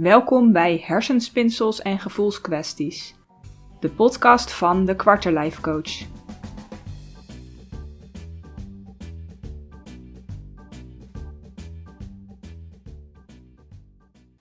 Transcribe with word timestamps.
Welkom 0.00 0.52
bij 0.52 0.82
Hersenspinsels 0.84 1.82
en 1.82 1.98
Gevoelskwesties, 1.98 3.14
de 3.80 3.90
podcast 3.90 4.52
van 4.52 4.84
de 4.84 4.96
Quarterlife 4.96 5.60
Coach. 5.60 6.06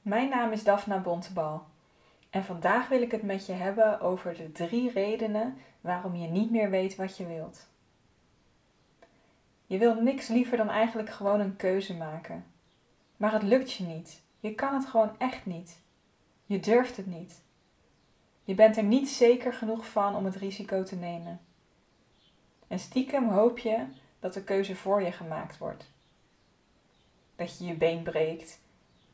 Mijn 0.01 0.29
naam 0.29 0.51
is 0.51 0.63
Daphna 0.63 0.99
Bontebal 0.99 1.65
en 2.29 2.43
vandaag 2.43 2.87
wil 2.87 3.01
ik 3.01 3.11
het 3.11 3.23
met 3.23 3.45
je 3.45 3.53
hebben 3.53 3.99
over 3.99 4.35
de 4.37 4.51
drie 4.51 4.91
redenen 4.91 5.57
waarom 5.81 6.15
je 6.15 6.27
niet 6.27 6.51
meer 6.51 6.69
weet 6.69 6.95
wat 6.95 7.17
je 7.17 7.25
wilt. 7.25 7.67
Je 9.65 9.77
wilt 9.77 10.01
niks 10.01 10.27
liever 10.27 10.57
dan 10.57 10.69
eigenlijk 10.69 11.09
gewoon 11.09 11.39
een 11.39 11.55
keuze 11.55 11.93
maken, 11.93 12.45
maar 13.17 13.33
het 13.33 13.43
lukt 13.43 13.73
je 13.73 13.83
niet. 13.83 14.23
Je 14.45 14.55
kan 14.55 14.73
het 14.73 14.85
gewoon 14.85 15.15
echt 15.17 15.45
niet. 15.45 15.79
Je 16.45 16.59
durft 16.59 16.97
het 16.97 17.05
niet. 17.05 17.41
Je 18.43 18.55
bent 18.55 18.77
er 18.77 18.83
niet 18.83 19.09
zeker 19.09 19.53
genoeg 19.53 19.87
van 19.87 20.15
om 20.15 20.25
het 20.25 20.35
risico 20.35 20.83
te 20.83 20.95
nemen. 20.95 21.39
En 22.67 22.79
stiekem 22.79 23.29
hoop 23.29 23.57
je 23.57 23.85
dat 24.19 24.33
de 24.33 24.43
keuze 24.43 24.75
voor 24.75 25.01
je 25.01 25.11
gemaakt 25.11 25.57
wordt. 25.57 25.91
Dat 27.35 27.57
je 27.57 27.65
je 27.65 27.73
been 27.73 28.03
breekt, 28.03 28.59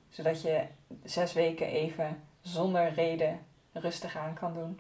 zodat 0.10 0.42
je 0.42 0.66
zes 1.04 1.34
weken 1.34 1.68
even 1.68 2.24
zonder 2.42 2.94
reden 2.94 3.40
rustig 3.72 4.18
aan 4.18 4.34
kan 4.34 4.54
doen. 4.54 4.80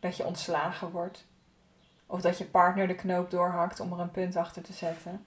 Dat 0.00 0.16
je 0.16 0.26
ontslagen 0.26 0.90
wordt. 0.90 1.26
Of 2.06 2.20
dat 2.20 2.38
je 2.38 2.44
partner 2.44 2.86
de 2.86 2.94
knoop 2.94 3.30
doorhakt 3.30 3.80
om 3.80 3.92
er 3.92 4.00
een 4.00 4.10
punt 4.10 4.36
achter 4.36 4.62
te 4.62 4.72
zetten. 4.72 5.24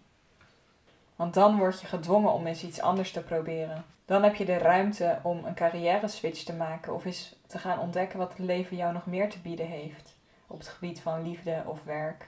Want 1.16 1.34
dan 1.34 1.58
word 1.58 1.82
je 1.82 1.88
gedwongen 1.88 2.34
om 2.34 2.48
eens 2.48 2.64
iets 2.64 2.82
anders 2.82 3.12
te 3.12 3.22
proberen. 3.24 3.86
Dan 4.06 4.24
heb 4.24 4.36
je 4.36 4.46
de 4.46 4.58
ruimte 4.58 5.20
om 5.24 5.46
een 5.46 5.54
carrière 5.54 6.08
switch 6.08 6.44
te 6.44 6.54
maken 6.54 6.94
of 6.94 7.06
eens 7.06 7.36
te 7.48 7.58
gaan 7.58 7.80
ontdekken 7.80 8.20
wat 8.20 8.30
het 8.30 8.40
leven 8.40 8.78
jou 8.78 8.94
nog 8.94 9.06
meer 9.06 9.30
te 9.30 9.40
bieden 9.40 9.68
heeft 9.68 10.16
op 10.48 10.60
het 10.60 10.68
gebied 10.68 11.02
van 11.02 11.24
liefde 11.24 11.64
of 11.66 11.84
werk. 11.84 12.28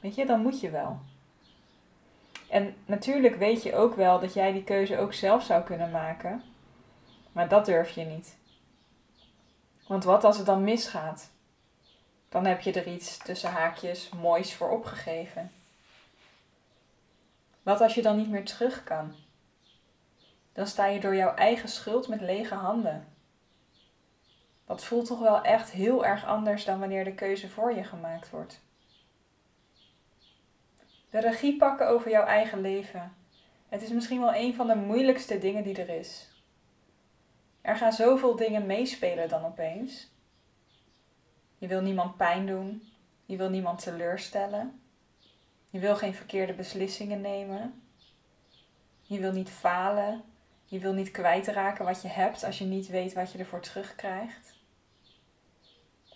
Weet 0.00 0.14
je, 0.14 0.26
dan 0.26 0.40
moet 0.40 0.60
je 0.60 0.70
wel. 0.70 0.98
En 2.48 2.74
natuurlijk 2.86 3.36
weet 3.36 3.62
je 3.62 3.74
ook 3.74 3.94
wel 3.94 4.20
dat 4.20 4.34
jij 4.34 4.52
die 4.52 4.64
keuze 4.64 4.98
ook 4.98 5.12
zelf 5.12 5.42
zou 5.42 5.62
kunnen 5.62 5.90
maken, 5.90 6.42
maar 7.32 7.48
dat 7.48 7.66
durf 7.66 7.90
je 7.90 8.04
niet. 8.04 8.36
Want 9.86 10.04
wat 10.04 10.24
als 10.24 10.36
het 10.36 10.46
dan 10.46 10.64
misgaat? 10.64 11.30
Dan 12.28 12.46
heb 12.46 12.60
je 12.60 12.72
er 12.72 12.86
iets 12.86 13.16
tussen 13.16 13.50
haakjes 13.50 14.08
moois 14.08 14.54
voor 14.54 14.70
opgegeven. 14.70 15.50
Wat 17.68 17.80
als 17.80 17.94
je 17.94 18.02
dan 18.02 18.16
niet 18.16 18.30
meer 18.30 18.44
terug 18.44 18.84
kan? 18.84 19.14
Dan 20.52 20.66
sta 20.66 20.86
je 20.86 21.00
door 21.00 21.14
jouw 21.14 21.34
eigen 21.34 21.68
schuld 21.68 22.08
met 22.08 22.20
lege 22.20 22.54
handen. 22.54 23.06
Dat 24.66 24.84
voelt 24.84 25.06
toch 25.06 25.18
wel 25.18 25.42
echt 25.42 25.70
heel 25.70 26.06
erg 26.06 26.24
anders 26.24 26.64
dan 26.64 26.80
wanneer 26.80 27.04
de 27.04 27.14
keuze 27.14 27.48
voor 27.48 27.74
je 27.74 27.84
gemaakt 27.84 28.30
wordt. 28.30 28.60
De 31.10 31.20
regie 31.20 31.56
pakken 31.56 31.88
over 31.88 32.10
jouw 32.10 32.24
eigen 32.24 32.60
leven. 32.60 33.16
Het 33.68 33.82
is 33.82 33.90
misschien 33.90 34.20
wel 34.20 34.34
een 34.34 34.54
van 34.54 34.66
de 34.66 34.76
moeilijkste 34.76 35.38
dingen 35.38 35.62
die 35.62 35.82
er 35.82 35.98
is. 35.98 36.28
Er 37.60 37.76
gaan 37.76 37.92
zoveel 37.92 38.36
dingen 38.36 38.66
meespelen 38.66 39.28
dan 39.28 39.44
opeens. 39.44 40.10
Je 41.58 41.66
wil 41.66 41.80
niemand 41.80 42.16
pijn 42.16 42.46
doen. 42.46 42.92
Je 43.24 43.36
wil 43.36 43.50
niemand 43.50 43.82
teleurstellen. 43.82 44.80
Je 45.70 45.78
wil 45.78 45.96
geen 45.96 46.14
verkeerde 46.14 46.52
beslissingen 46.52 47.20
nemen. 47.20 47.82
Je 49.02 49.20
wil 49.20 49.32
niet 49.32 49.50
falen. 49.50 50.22
Je 50.64 50.78
wil 50.78 50.92
niet 50.92 51.10
kwijtraken 51.10 51.84
wat 51.84 52.02
je 52.02 52.08
hebt 52.08 52.44
als 52.44 52.58
je 52.58 52.64
niet 52.64 52.88
weet 52.88 53.12
wat 53.12 53.32
je 53.32 53.38
ervoor 53.38 53.60
terugkrijgt. 53.60 54.56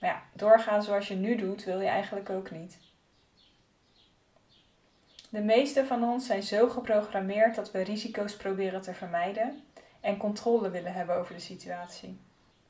Maar 0.01 0.11
ja, 0.11 0.23
doorgaan 0.33 0.83
zoals 0.83 1.09
je 1.09 1.15
nu 1.15 1.37
doet 1.37 1.65
wil 1.65 1.81
je 1.81 1.89
eigenlijk 1.89 2.31
ook 2.31 2.51
niet. 2.51 2.79
De 5.31 5.41
meeste 5.41 5.87
van 5.87 6.05
ons 6.05 6.27
zijn 6.27 6.43
zo 6.43 6.69
geprogrammeerd 6.69 7.55
dat 7.55 7.71
we 7.71 7.83
risico's 7.83 8.37
proberen 8.37 8.81
te 8.81 8.95
vermijden 8.95 9.65
en 10.01 10.17
controle 10.17 10.71
willen 10.71 10.93
hebben 10.93 11.17
over 11.17 11.35
de 11.35 11.41
situatie. 11.41 12.21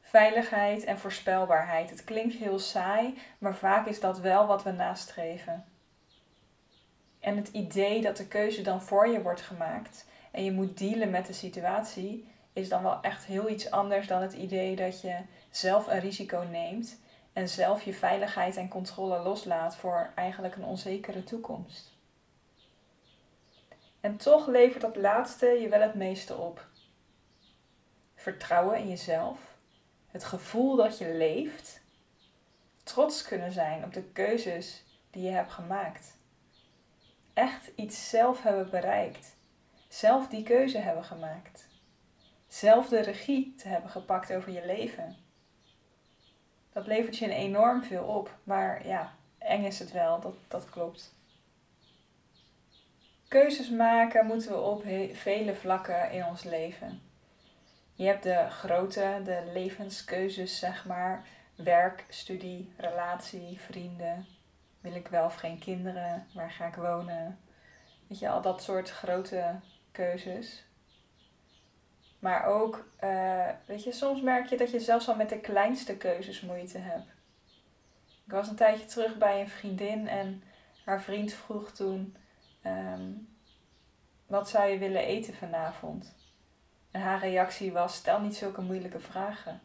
Veiligheid 0.00 0.84
en 0.84 0.98
voorspelbaarheid. 0.98 1.90
Het 1.90 2.04
klinkt 2.04 2.34
heel 2.34 2.58
saai, 2.58 3.18
maar 3.38 3.54
vaak 3.54 3.86
is 3.86 4.00
dat 4.00 4.18
wel 4.18 4.46
wat 4.46 4.62
we 4.62 4.70
nastreven. 4.70 5.64
En 7.22 7.36
het 7.36 7.48
idee 7.48 8.00
dat 8.00 8.16
de 8.16 8.26
keuze 8.26 8.62
dan 8.62 8.82
voor 8.82 9.08
je 9.08 9.22
wordt 9.22 9.40
gemaakt 9.40 10.06
en 10.30 10.44
je 10.44 10.52
moet 10.52 10.78
dealen 10.78 11.10
met 11.10 11.26
de 11.26 11.32
situatie, 11.32 12.28
is 12.52 12.68
dan 12.68 12.82
wel 12.82 13.00
echt 13.02 13.24
heel 13.24 13.48
iets 13.48 13.70
anders 13.70 14.06
dan 14.06 14.22
het 14.22 14.32
idee 14.32 14.76
dat 14.76 15.00
je 15.00 15.18
zelf 15.50 15.86
een 15.86 16.00
risico 16.00 16.46
neemt 16.50 17.00
en 17.32 17.48
zelf 17.48 17.82
je 17.82 17.94
veiligheid 17.94 18.56
en 18.56 18.68
controle 18.68 19.18
loslaat 19.18 19.76
voor 19.76 20.12
eigenlijk 20.14 20.56
een 20.56 20.64
onzekere 20.64 21.24
toekomst. 21.24 21.90
En 24.00 24.16
toch 24.16 24.46
levert 24.46 24.82
dat 24.82 24.96
laatste 24.96 25.46
je 25.46 25.68
wel 25.68 25.80
het 25.80 25.94
meeste 25.94 26.36
op. 26.36 26.66
Vertrouwen 28.14 28.78
in 28.78 28.88
jezelf, 28.88 29.38
het 30.06 30.24
gevoel 30.24 30.76
dat 30.76 30.98
je 30.98 31.14
leeft, 31.14 31.80
trots 32.82 33.22
kunnen 33.22 33.52
zijn 33.52 33.84
op 33.84 33.92
de 33.92 34.02
keuzes 34.02 34.84
die 35.10 35.22
je 35.22 35.30
hebt 35.30 35.52
gemaakt 35.52 36.20
echt 37.34 37.70
iets 37.76 38.08
zelf 38.08 38.42
hebben 38.42 38.70
bereikt. 38.70 39.36
Zelf 39.88 40.28
die 40.28 40.42
keuze 40.42 40.78
hebben 40.78 41.04
gemaakt. 41.04 41.68
Zelf 42.48 42.88
de 42.88 43.00
regie 43.00 43.54
te 43.54 43.68
hebben 43.68 43.90
gepakt 43.90 44.32
over 44.32 44.52
je 44.52 44.66
leven. 44.66 45.16
Dat 46.72 46.86
levert 46.86 47.16
je 47.16 47.28
enorm 47.28 47.84
veel 47.84 48.04
op. 48.04 48.38
Maar 48.44 48.86
ja, 48.86 49.14
eng 49.38 49.64
is 49.64 49.78
het 49.78 49.92
wel, 49.92 50.20
dat, 50.20 50.34
dat 50.48 50.70
klopt. 50.70 51.14
Keuzes 53.28 53.70
maken 53.70 54.26
moeten 54.26 54.50
we 54.50 54.60
op 54.60 54.82
vele 55.12 55.54
vlakken 55.54 56.10
in 56.10 56.24
ons 56.24 56.42
leven. 56.42 57.02
Je 57.94 58.04
hebt 58.04 58.22
de 58.22 58.50
grote, 58.50 59.20
de 59.24 59.50
levenskeuzes, 59.52 60.58
zeg 60.58 60.86
maar. 60.86 61.26
Werk, 61.54 62.04
studie, 62.08 62.72
relatie, 62.76 63.60
vrienden, 63.60 64.26
wil 64.82 64.94
ik 64.94 65.08
wel 65.08 65.24
of 65.24 65.34
geen 65.34 65.58
kinderen? 65.58 66.26
Waar 66.34 66.50
ga 66.50 66.66
ik 66.66 66.74
wonen? 66.74 67.38
Weet 68.06 68.18
je, 68.18 68.28
al 68.28 68.42
dat 68.42 68.62
soort 68.62 68.90
grote 68.90 69.60
keuzes. 69.92 70.64
Maar 72.18 72.44
ook, 72.44 72.88
uh, 73.04 73.48
weet 73.66 73.84
je, 73.84 73.92
soms 73.92 74.20
merk 74.20 74.46
je 74.46 74.56
dat 74.56 74.70
je 74.70 74.80
zelfs 74.80 75.08
al 75.08 75.16
met 75.16 75.28
de 75.28 75.40
kleinste 75.40 75.96
keuzes 75.96 76.40
moeite 76.40 76.78
hebt. 76.78 77.10
Ik 78.26 78.32
was 78.32 78.48
een 78.48 78.56
tijdje 78.56 78.84
terug 78.84 79.18
bij 79.18 79.40
een 79.40 79.48
vriendin 79.48 80.08
en 80.08 80.42
haar 80.84 81.02
vriend 81.02 81.32
vroeg 81.32 81.70
toen: 81.70 82.16
um, 82.66 83.28
Wat 84.26 84.48
zou 84.48 84.70
je 84.70 84.78
willen 84.78 85.04
eten 85.04 85.34
vanavond? 85.34 86.14
En 86.90 87.00
haar 87.00 87.18
reactie 87.20 87.72
was: 87.72 87.94
Stel 87.94 88.20
niet 88.20 88.36
zulke 88.36 88.60
moeilijke 88.60 89.00
vragen. 89.00 89.60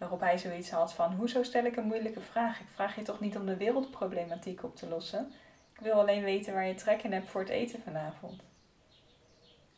Waarop 0.00 0.20
hij 0.20 0.38
zoiets 0.38 0.70
had 0.70 0.92
van: 0.92 1.12
Hoezo 1.12 1.42
stel 1.42 1.64
ik 1.64 1.76
een 1.76 1.86
moeilijke 1.86 2.20
vraag? 2.20 2.60
Ik 2.60 2.66
vraag 2.74 2.96
je 2.96 3.02
toch 3.02 3.20
niet 3.20 3.36
om 3.36 3.46
de 3.46 3.56
wereldproblematiek 3.56 4.62
op 4.62 4.76
te 4.76 4.88
lossen? 4.88 5.32
Ik 5.74 5.80
wil 5.80 5.92
alleen 5.92 6.22
weten 6.22 6.54
waar 6.54 6.66
je 6.66 6.74
trek 6.74 7.02
in 7.02 7.12
hebt 7.12 7.28
voor 7.28 7.40
het 7.40 7.50
eten 7.50 7.82
vanavond. 7.82 8.42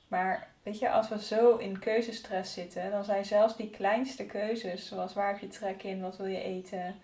Maar 0.08 0.48
weet 0.62 0.78
je, 0.78 0.90
als 0.90 1.08
we 1.08 1.22
zo 1.22 1.56
in 1.56 1.78
keuzestress 1.78 2.52
zitten, 2.52 2.90
dan 2.90 3.04
zijn 3.04 3.24
zelfs 3.24 3.56
die 3.56 3.70
kleinste 3.70 4.26
keuzes, 4.26 4.88
zoals 4.88 5.14
waar 5.14 5.28
heb 5.28 5.40
je 5.40 5.48
trek 5.48 5.82
in, 5.82 6.00
wat 6.00 6.16
wil 6.16 6.26
je 6.26 6.42
eten, 6.42 6.94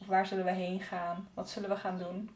of 0.00 0.06
waar 0.06 0.26
zullen 0.26 0.44
we 0.44 0.50
heen 0.50 0.80
gaan, 0.80 1.28
wat 1.34 1.50
zullen 1.50 1.68
we 1.68 1.76
gaan 1.76 1.98
doen, 1.98 2.30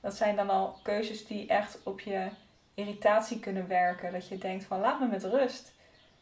dat 0.00 0.14
zijn 0.14 0.36
dan 0.36 0.50
al 0.50 0.78
keuzes 0.82 1.26
die 1.26 1.46
echt 1.46 1.82
op 1.84 2.00
je 2.00 2.28
irritatie 2.74 3.40
kunnen 3.40 3.68
werken. 3.68 4.12
Dat 4.12 4.28
je 4.28 4.38
denkt 4.38 4.64
van 4.64 4.80
laat 4.80 5.00
me 5.00 5.06
met 5.06 5.24
rust. 5.24 5.72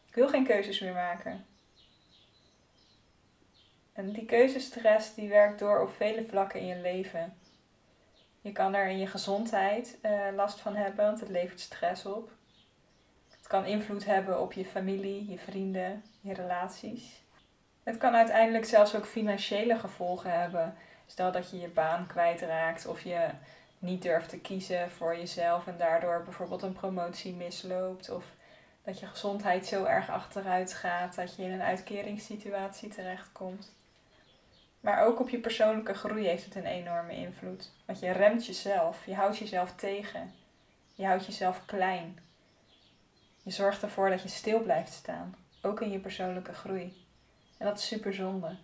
Ik 0.07 0.15
wil 0.15 0.29
geen 0.29 0.45
keuzes 0.45 0.79
meer 0.79 0.93
maken. 0.93 1.45
En 3.93 4.11
die 4.11 4.25
keuzestress 4.25 5.13
die 5.13 5.29
werkt 5.29 5.59
door 5.59 5.81
op 5.81 5.93
vele 5.95 6.25
vlakken 6.29 6.59
in 6.59 6.65
je 6.65 6.75
leven. 6.75 7.33
Je 8.41 8.51
kan 8.51 8.73
er 8.73 8.87
in 8.87 8.99
je 8.99 9.07
gezondheid 9.07 9.97
uh, 10.01 10.27
last 10.35 10.59
van 10.59 10.75
hebben, 10.75 11.05
want 11.05 11.19
het 11.19 11.29
levert 11.29 11.59
stress 11.59 12.05
op. 12.05 12.31
Het 13.29 13.47
kan 13.47 13.65
invloed 13.65 14.05
hebben 14.05 14.41
op 14.41 14.53
je 14.53 14.65
familie, 14.65 15.29
je 15.29 15.39
vrienden, 15.39 16.03
je 16.21 16.33
relaties. 16.33 17.23
Het 17.83 17.97
kan 17.97 18.15
uiteindelijk 18.15 18.65
zelfs 18.65 18.95
ook 18.95 19.05
financiële 19.05 19.79
gevolgen 19.79 20.39
hebben. 20.39 20.75
Stel 21.05 21.31
dat 21.31 21.49
je 21.49 21.59
je 21.59 21.67
baan 21.67 22.07
kwijtraakt 22.07 22.85
of 22.85 23.01
je 23.01 23.29
niet 23.79 24.01
durft 24.01 24.29
te 24.29 24.39
kiezen 24.39 24.91
voor 24.91 25.17
jezelf 25.17 25.67
en 25.67 25.77
daardoor 25.77 26.23
bijvoorbeeld 26.23 26.61
een 26.61 26.73
promotie 26.73 27.33
misloopt. 27.33 28.09
Of 28.09 28.25
dat 28.83 28.99
je 28.99 29.05
gezondheid 29.05 29.65
zo 29.65 29.83
erg 29.83 30.09
achteruit 30.09 30.73
gaat 30.73 31.15
dat 31.15 31.35
je 31.35 31.43
in 31.43 31.51
een 31.51 31.61
uitkeringssituatie 31.61 32.89
terechtkomt. 32.89 33.73
Maar 34.81 35.05
ook 35.05 35.19
op 35.19 35.29
je 35.29 35.39
persoonlijke 35.39 35.93
groei 35.93 36.27
heeft 36.27 36.45
het 36.45 36.55
een 36.55 36.65
enorme 36.65 37.15
invloed. 37.15 37.71
Want 37.85 37.99
je 37.99 38.11
remt 38.11 38.45
jezelf, 38.45 39.05
je 39.05 39.15
houdt 39.15 39.37
jezelf 39.37 39.75
tegen, 39.75 40.33
je 40.93 41.05
houdt 41.05 41.25
jezelf 41.25 41.65
klein. 41.65 42.19
Je 43.43 43.51
zorgt 43.51 43.81
ervoor 43.81 44.09
dat 44.09 44.21
je 44.21 44.29
stil 44.29 44.59
blijft 44.59 44.93
staan, 44.93 45.35
ook 45.61 45.81
in 45.81 45.91
je 45.91 45.99
persoonlijke 45.99 46.53
groei. 46.53 47.05
En 47.57 47.65
dat 47.65 47.77
is 47.77 47.87
super 47.87 48.13
zonde. 48.13 48.55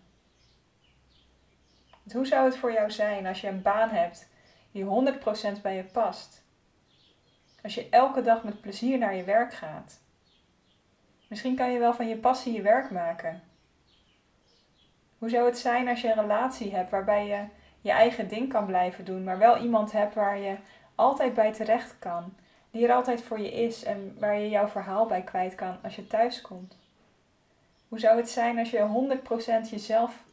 hoe 2.12 2.25
zou 2.25 2.46
het 2.46 2.58
voor 2.58 2.72
jou 2.72 2.92
zijn 2.92 3.25
als 3.25 3.42
je 3.42 3.48
een 3.48 3.62
baan 3.62 3.90
hebt 3.90 4.28
die 4.72 4.86
100% 5.58 5.62
bij 5.62 5.75
je 5.75 5.84
past? 5.84 6.44
Als 7.63 7.75
je 7.75 7.90
elke 7.90 8.22
dag 8.22 8.44
met 8.44 8.62
plezier 8.62 8.98
naar 8.98 9.16
je 9.16 9.24
werk 9.24 9.54
gaat. 9.54 10.00
Misschien 11.28 11.56
kan 11.56 11.72
je 11.72 11.80
wel 11.80 11.94
van 11.94 12.08
je 12.08 12.18
passie 12.18 12.54
je 12.54 12.62
werk 12.62 12.92
maken. 12.92 13.42
Hoe 15.18 15.30
zou 15.30 15.46
het 15.46 15.58
zijn 15.58 15.88
als 15.88 16.02
je 16.02 16.08
een 16.08 16.22
relatie 16.22 16.75
hebt 16.75 16.90
waarbij 16.90 17.28
je 17.28 17.44
je 17.81 17.92
eigen 17.92 18.28
ding 18.28 18.50
kan 18.50 18.66
blijven 18.66 19.06
doen, 19.06 19.24
maar 19.24 19.38
wel 19.38 19.58
iemand 19.58 19.92
hebt 19.92 20.14
waar 20.14 20.38
je 20.38 20.56
altijd 20.96 21.34
bij 21.34 21.54
terecht 21.54 21.96
kan, 22.00 22.34
die 22.72 22.88
er 22.88 22.94
altijd 22.94 23.22
voor 23.22 23.40
je 23.40 23.52
is 23.52 23.84
en 23.84 24.16
waar 24.19 24.40
je 24.40 24.50
jouw 24.50 24.68
verhaal 24.68 25.06
bij 25.06 25.22
kwijt 25.22 25.56
kan 25.56 25.78
als 25.84 25.96
je 25.96 26.08
thuis 26.08 26.42
komt? 26.42 26.78
Hoe 27.88 28.00
zou 28.00 28.18
het 28.18 28.30
zijn 28.30 28.60
als 28.60 28.69
je 28.69 29.18
100% 29.66 29.69
jezelf 29.69 30.24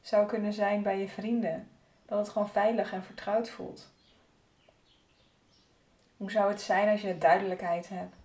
zou 0.00 0.26
kunnen 0.26 0.52
zijn 0.52 0.82
bij 0.82 0.98
je 0.98 1.08
vrienden? 1.08 1.68
Dat 2.06 2.18
het 2.18 2.28
gewoon 2.28 2.48
veilig 2.48 2.92
en 2.92 3.02
vertrouwd 3.02 3.48
voelt. 3.50 3.90
Hoe 6.16 6.30
zou 6.30 6.50
het 6.50 6.60
zijn 6.60 6.88
als 6.88 7.00
je 7.00 7.18
duidelijkheid 7.18 7.88
hebt? 7.88 8.16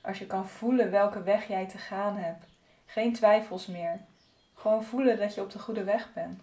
Als 0.00 0.18
je 0.18 0.26
kan 0.26 0.48
voelen 0.48 0.90
welke 0.90 1.22
weg 1.22 1.48
jij 1.48 1.66
te 1.66 1.78
gaan 1.78 2.16
hebt. 2.16 2.44
Geen 2.86 3.12
twijfels 3.12 3.66
meer. 3.66 4.00
Gewoon 4.62 4.84
voelen 4.84 5.18
dat 5.18 5.34
je 5.34 5.40
op 5.40 5.50
de 5.50 5.58
goede 5.58 5.84
weg 5.84 6.12
bent. 6.12 6.42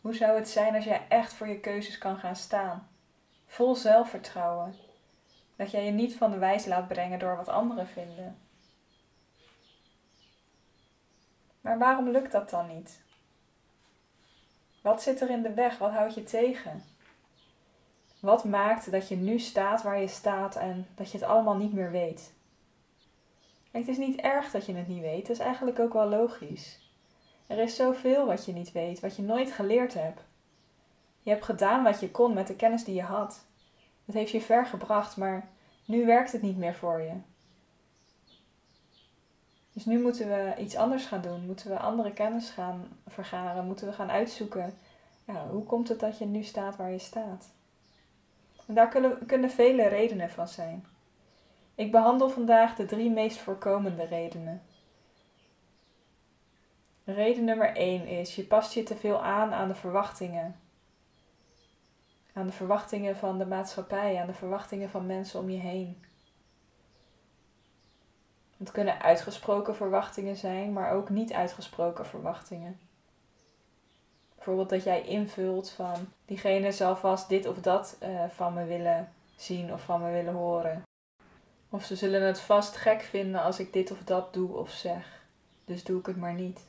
Hoe 0.00 0.14
zou 0.14 0.38
het 0.38 0.48
zijn 0.48 0.74
als 0.74 0.84
jij 0.84 1.06
echt 1.08 1.32
voor 1.32 1.48
je 1.48 1.60
keuzes 1.60 1.98
kan 1.98 2.18
gaan 2.18 2.36
staan? 2.36 2.88
Vol 3.46 3.74
zelfvertrouwen. 3.74 4.74
Dat 5.56 5.70
jij 5.70 5.84
je 5.84 5.90
niet 5.90 6.16
van 6.16 6.30
de 6.30 6.38
wijs 6.38 6.66
laat 6.66 6.88
brengen 6.88 7.18
door 7.18 7.36
wat 7.36 7.48
anderen 7.48 7.86
vinden. 7.86 8.38
Maar 11.60 11.78
waarom 11.78 12.08
lukt 12.08 12.32
dat 12.32 12.50
dan 12.50 12.66
niet? 12.76 13.00
Wat 14.80 15.02
zit 15.02 15.20
er 15.20 15.30
in 15.30 15.42
de 15.42 15.54
weg? 15.54 15.78
Wat 15.78 15.92
houdt 15.92 16.14
je 16.14 16.22
tegen? 16.22 16.84
Wat 18.20 18.44
maakt 18.44 18.90
dat 18.90 19.08
je 19.08 19.16
nu 19.16 19.38
staat 19.38 19.82
waar 19.82 20.00
je 20.00 20.08
staat 20.08 20.56
en 20.56 20.86
dat 20.94 21.10
je 21.10 21.18
het 21.18 21.26
allemaal 21.26 21.56
niet 21.56 21.72
meer 21.72 21.90
weet? 21.90 22.32
Het 23.72 23.88
is 23.88 23.98
niet 23.98 24.20
erg 24.20 24.50
dat 24.50 24.66
je 24.66 24.74
het 24.74 24.88
niet 24.88 25.00
weet, 25.00 25.28
het 25.28 25.30
is 25.30 25.38
eigenlijk 25.38 25.78
ook 25.78 25.92
wel 25.92 26.08
logisch. 26.08 26.80
Er 27.46 27.58
is 27.58 27.76
zoveel 27.76 28.26
wat 28.26 28.44
je 28.44 28.52
niet 28.52 28.72
weet, 28.72 29.00
wat 29.00 29.16
je 29.16 29.22
nooit 29.22 29.52
geleerd 29.52 29.94
hebt. 29.94 30.20
Je 31.22 31.30
hebt 31.30 31.44
gedaan 31.44 31.82
wat 31.82 32.00
je 32.00 32.10
kon 32.10 32.34
met 32.34 32.46
de 32.46 32.56
kennis 32.56 32.84
die 32.84 32.94
je 32.94 33.02
had. 33.02 33.44
Het 34.04 34.14
heeft 34.14 34.30
je 34.30 34.40
ver 34.40 34.66
gebracht, 34.66 35.16
maar 35.16 35.48
nu 35.84 36.06
werkt 36.06 36.32
het 36.32 36.42
niet 36.42 36.56
meer 36.56 36.74
voor 36.74 37.00
je. 37.00 37.12
Dus 39.72 39.84
nu 39.84 40.00
moeten 40.00 40.28
we 40.28 40.54
iets 40.58 40.76
anders 40.76 41.06
gaan 41.06 41.20
doen. 41.20 41.46
Moeten 41.46 41.70
we 41.70 41.78
andere 41.78 42.12
kennis 42.12 42.50
gaan 42.50 42.98
vergaren. 43.06 43.66
Moeten 43.66 43.86
we 43.86 43.92
gaan 43.92 44.10
uitzoeken. 44.10 44.78
Ja, 45.24 45.46
hoe 45.48 45.64
komt 45.64 45.88
het 45.88 46.00
dat 46.00 46.18
je 46.18 46.24
nu 46.24 46.42
staat 46.42 46.76
waar 46.76 46.90
je 46.90 46.98
staat? 46.98 47.50
En 48.66 48.74
daar 48.74 48.88
kunnen 49.26 49.50
vele 49.50 49.88
redenen 49.88 50.30
van 50.30 50.48
zijn. 50.48 50.86
Ik 51.74 51.90
behandel 51.90 52.30
vandaag 52.30 52.74
de 52.74 52.84
drie 52.84 53.10
meest 53.10 53.38
voorkomende 53.38 54.04
redenen. 54.04 54.62
Reden 57.04 57.44
nummer 57.44 57.76
1 57.76 58.06
is: 58.06 58.34
je 58.34 58.44
past 58.44 58.72
je 58.72 58.82
te 58.82 58.96
veel 58.96 59.22
aan 59.22 59.52
aan 59.52 59.68
de 59.68 59.74
verwachtingen. 59.74 60.60
Aan 62.32 62.46
de 62.46 62.52
verwachtingen 62.52 63.16
van 63.16 63.38
de 63.38 63.46
maatschappij, 63.46 64.20
aan 64.20 64.26
de 64.26 64.32
verwachtingen 64.32 64.90
van 64.90 65.06
mensen 65.06 65.40
om 65.40 65.50
je 65.50 65.58
heen. 65.58 66.04
Het 68.56 68.70
kunnen 68.70 69.02
uitgesproken 69.02 69.74
verwachtingen 69.74 70.36
zijn, 70.36 70.72
maar 70.72 70.92
ook 70.92 71.08
niet 71.08 71.32
uitgesproken 71.32 72.06
verwachtingen. 72.06 72.80
Bijvoorbeeld 74.34 74.70
dat 74.70 74.84
jij 74.84 75.02
invult 75.02 75.70
van 75.70 75.96
diegene 76.24 76.72
zal 76.72 76.96
vast 76.96 77.28
dit 77.28 77.46
of 77.46 77.60
dat 77.60 77.96
uh, 78.02 78.24
van 78.28 78.54
me 78.54 78.64
willen 78.64 79.12
zien 79.36 79.72
of 79.72 79.82
van 79.82 80.02
me 80.02 80.10
willen 80.10 80.34
horen. 80.34 80.82
Of 81.72 81.84
ze 81.84 81.96
zullen 81.96 82.22
het 82.22 82.40
vast 82.40 82.76
gek 82.76 83.00
vinden 83.00 83.42
als 83.42 83.58
ik 83.58 83.72
dit 83.72 83.90
of 83.90 84.04
dat 84.04 84.32
doe 84.34 84.56
of 84.56 84.70
zeg. 84.70 85.22
Dus 85.64 85.84
doe 85.84 85.98
ik 85.98 86.06
het 86.06 86.16
maar 86.16 86.34
niet. 86.34 86.66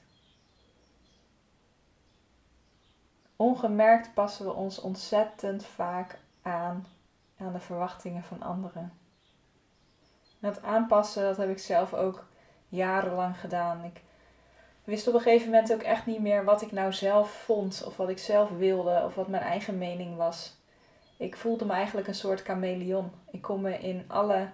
Ongemerkt 3.35 4.13
passen 4.13 4.45
we 4.45 4.53
ons 4.53 4.79
ontzettend 4.79 5.65
vaak 5.65 6.19
aan 6.41 6.85
aan 7.37 7.53
de 7.53 7.59
verwachtingen 7.59 8.23
van 8.23 8.41
anderen. 8.41 8.93
dat 10.39 10.61
aanpassen, 10.61 11.23
dat 11.23 11.37
heb 11.37 11.49
ik 11.49 11.59
zelf 11.59 11.93
ook 11.93 12.25
jarenlang 12.69 13.39
gedaan. 13.39 13.83
Ik 13.83 14.01
wist 14.83 15.07
op 15.07 15.13
een 15.13 15.21
gegeven 15.21 15.49
moment 15.49 15.73
ook 15.73 15.81
echt 15.81 16.05
niet 16.05 16.21
meer 16.21 16.43
wat 16.43 16.61
ik 16.61 16.71
nou 16.71 16.93
zelf 16.93 17.31
vond, 17.31 17.83
of 17.85 17.97
wat 17.97 18.09
ik 18.09 18.19
zelf 18.19 18.49
wilde, 18.49 19.01
of 19.05 19.15
wat 19.15 19.27
mijn 19.27 19.43
eigen 19.43 19.77
mening 19.77 20.15
was. 20.17 20.55
Ik 21.17 21.35
voelde 21.37 21.65
me 21.65 21.73
eigenlijk 21.73 22.07
een 22.07 22.15
soort 22.15 22.41
chameleon. 22.41 23.11
Ik 23.31 23.41
kon 23.41 23.61
me 23.61 23.79
in 23.79 24.05
alle 24.07 24.49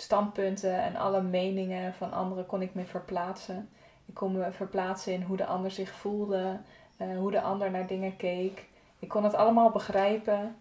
standpunten 0.00 0.82
en 0.82 0.96
alle 0.96 1.22
meningen 1.22 1.94
van 1.94 2.12
anderen 2.12 2.46
kon 2.46 2.62
ik 2.62 2.74
me 2.74 2.84
verplaatsen. 2.84 3.68
Ik 4.06 4.14
kon 4.14 4.32
me 4.32 4.52
verplaatsen 4.52 5.12
in 5.12 5.22
hoe 5.22 5.36
de 5.36 5.46
ander 5.46 5.70
zich 5.70 5.90
voelde, 5.90 6.60
uh, 6.98 7.18
hoe 7.18 7.30
de 7.30 7.40
ander 7.40 7.70
naar 7.70 7.86
dingen 7.86 8.16
keek. 8.16 8.68
Ik 8.98 9.08
kon 9.08 9.24
het 9.24 9.34
allemaal 9.34 9.70
begrijpen. 9.70 10.56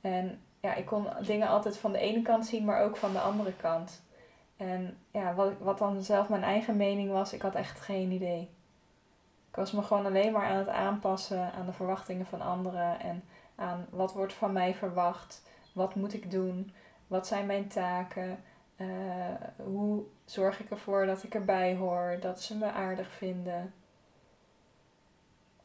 En 0.00 0.40
ja, 0.60 0.74
ik 0.74 0.86
kon 0.86 1.06
dingen 1.26 1.48
altijd 1.48 1.78
van 1.78 1.92
de 1.92 1.98
ene 1.98 2.22
kant 2.22 2.46
zien, 2.46 2.64
maar 2.64 2.82
ook 2.82 2.96
van 2.96 3.12
de 3.12 3.20
andere 3.20 3.52
kant. 3.52 4.02
En 4.56 4.98
ja, 5.10 5.34
wat, 5.34 5.52
wat 5.58 5.78
dan 5.78 6.02
zelf 6.02 6.28
mijn 6.28 6.42
eigen 6.42 6.76
mening 6.76 7.10
was, 7.10 7.32
ik 7.32 7.42
had 7.42 7.54
echt 7.54 7.80
geen 7.80 8.10
idee. 8.10 8.50
Ik 9.48 9.56
was 9.56 9.72
me 9.72 9.82
gewoon 9.82 10.06
alleen 10.06 10.32
maar 10.32 10.46
aan 10.46 10.56
het 10.56 10.68
aanpassen 10.68 11.52
aan 11.52 11.66
de 11.66 11.72
verwachtingen 11.72 12.26
van 12.26 12.40
anderen 12.40 13.00
en 13.00 13.24
aan 13.54 13.86
wat 13.90 14.12
wordt 14.12 14.32
van 14.32 14.52
mij 14.52 14.74
verwacht, 14.74 15.42
wat 15.72 15.94
moet 15.94 16.14
ik 16.14 16.30
doen, 16.30 16.72
wat 17.06 17.26
zijn 17.26 17.46
mijn 17.46 17.68
taken, 17.68 18.38
uh, 18.78 19.34
hoe 19.56 20.04
zorg 20.24 20.60
ik 20.60 20.70
ervoor 20.70 21.06
dat 21.06 21.22
ik 21.22 21.34
erbij 21.34 21.76
hoor, 21.76 22.16
dat 22.20 22.42
ze 22.42 22.56
me 22.56 22.70
aardig 22.70 23.10
vinden. 23.10 23.74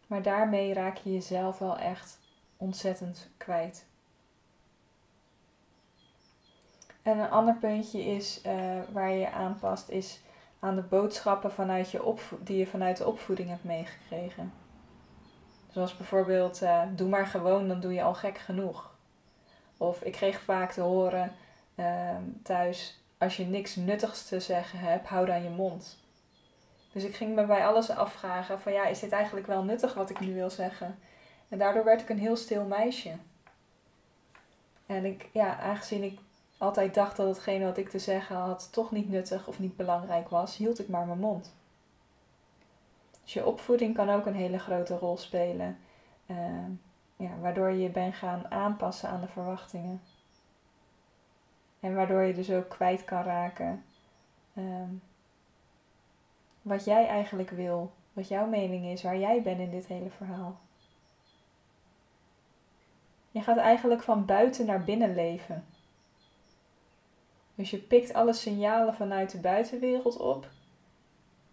Maar 0.07 0.21
daarmee 0.21 0.73
raak 0.73 0.97
je 0.97 1.13
jezelf 1.13 1.59
wel 1.59 1.77
echt 1.77 2.19
ontzettend 2.57 3.29
kwijt. 3.37 3.85
En 7.01 7.17
een 7.17 7.29
ander 7.29 7.55
puntje 7.55 8.03
is 8.03 8.41
uh, 8.45 8.79
waar 8.91 9.09
je 9.09 9.19
je 9.19 9.31
aanpast, 9.31 9.89
is 9.89 10.21
aan 10.59 10.75
de 10.75 10.81
boodschappen 10.81 11.51
vanuit 11.51 11.91
je 11.91 12.15
die 12.39 12.57
je 12.57 12.67
vanuit 12.67 12.97
de 12.97 13.07
opvoeding 13.07 13.49
hebt 13.49 13.63
meegekregen. 13.63 14.53
Zoals 15.69 15.97
bijvoorbeeld, 15.97 16.61
uh, 16.61 16.81
doe 16.95 17.09
maar 17.09 17.27
gewoon, 17.27 17.67
dan 17.67 17.79
doe 17.79 17.93
je 17.93 18.03
al 18.03 18.13
gek 18.13 18.37
genoeg. 18.37 18.95
Of 19.77 20.01
ik 20.01 20.11
kreeg 20.11 20.41
vaak 20.41 20.71
te 20.71 20.81
horen 20.81 21.31
uh, 21.75 22.15
thuis, 22.43 23.02
als 23.23 23.37
je 23.37 23.45
niks 23.45 23.75
nuttigs 23.75 24.27
te 24.27 24.39
zeggen 24.39 24.79
hebt, 24.79 25.07
hou 25.07 25.25
dan 25.25 25.43
je 25.43 25.49
mond. 25.49 25.97
Dus 26.91 27.03
ik 27.03 27.15
ging 27.15 27.35
me 27.35 27.45
bij 27.45 27.65
alles 27.65 27.89
afvragen 27.89 28.59
van 28.59 28.73
ja, 28.73 28.85
is 28.85 28.99
dit 28.99 29.11
eigenlijk 29.11 29.47
wel 29.47 29.63
nuttig 29.63 29.93
wat 29.93 30.09
ik 30.09 30.19
nu 30.19 30.33
wil 30.33 30.49
zeggen? 30.49 30.99
En 31.49 31.57
daardoor 31.57 31.83
werd 31.83 32.01
ik 32.01 32.09
een 32.09 32.19
heel 32.19 32.35
stil 32.35 32.63
meisje. 32.63 33.15
En 34.85 35.05
ik, 35.05 35.29
ja, 35.31 35.59
aangezien 35.59 36.03
ik 36.03 36.19
altijd 36.57 36.93
dacht 36.93 37.17
dat 37.17 37.27
hetgene 37.27 37.65
wat 37.65 37.77
ik 37.77 37.89
te 37.89 37.99
zeggen 37.99 38.35
had 38.35 38.69
toch 38.71 38.91
niet 38.91 39.09
nuttig 39.09 39.47
of 39.47 39.59
niet 39.59 39.75
belangrijk 39.75 40.29
was, 40.29 40.57
hield 40.57 40.79
ik 40.79 40.87
maar 40.87 41.05
mijn 41.05 41.19
mond. 41.19 41.53
Dus 43.23 43.33
je 43.33 43.45
opvoeding 43.45 43.95
kan 43.95 44.09
ook 44.09 44.25
een 44.25 44.35
hele 44.35 44.59
grote 44.59 44.97
rol 44.97 45.17
spelen, 45.17 45.77
uh, 46.25 46.37
ja, 47.15 47.29
waardoor 47.41 47.69
je 47.69 47.81
je 47.81 47.89
bent 47.89 48.15
gaan 48.15 48.51
aanpassen 48.51 49.09
aan 49.09 49.21
de 49.21 49.27
verwachtingen. 49.27 50.01
En 51.83 51.95
waardoor 51.95 52.21
je 52.21 52.33
dus 52.33 52.51
ook 52.51 52.69
kwijt 52.69 53.05
kan 53.05 53.23
raken 53.23 53.83
uh, 54.53 54.89
wat 56.61 56.85
jij 56.85 57.07
eigenlijk 57.07 57.49
wil, 57.49 57.91
wat 58.13 58.27
jouw 58.27 58.45
mening 58.45 58.85
is, 58.85 59.03
waar 59.03 59.17
jij 59.17 59.41
bent 59.41 59.59
in 59.59 59.71
dit 59.71 59.87
hele 59.87 60.09
verhaal. 60.09 60.59
Je 63.31 63.41
gaat 63.41 63.57
eigenlijk 63.57 64.01
van 64.01 64.25
buiten 64.25 64.65
naar 64.65 64.83
binnen 64.83 65.15
leven. 65.15 65.65
Dus 67.55 67.69
je 67.69 67.77
pikt 67.77 68.13
alle 68.13 68.33
signalen 68.33 68.93
vanuit 68.93 69.31
de 69.31 69.39
buitenwereld 69.39 70.17
op. 70.17 70.49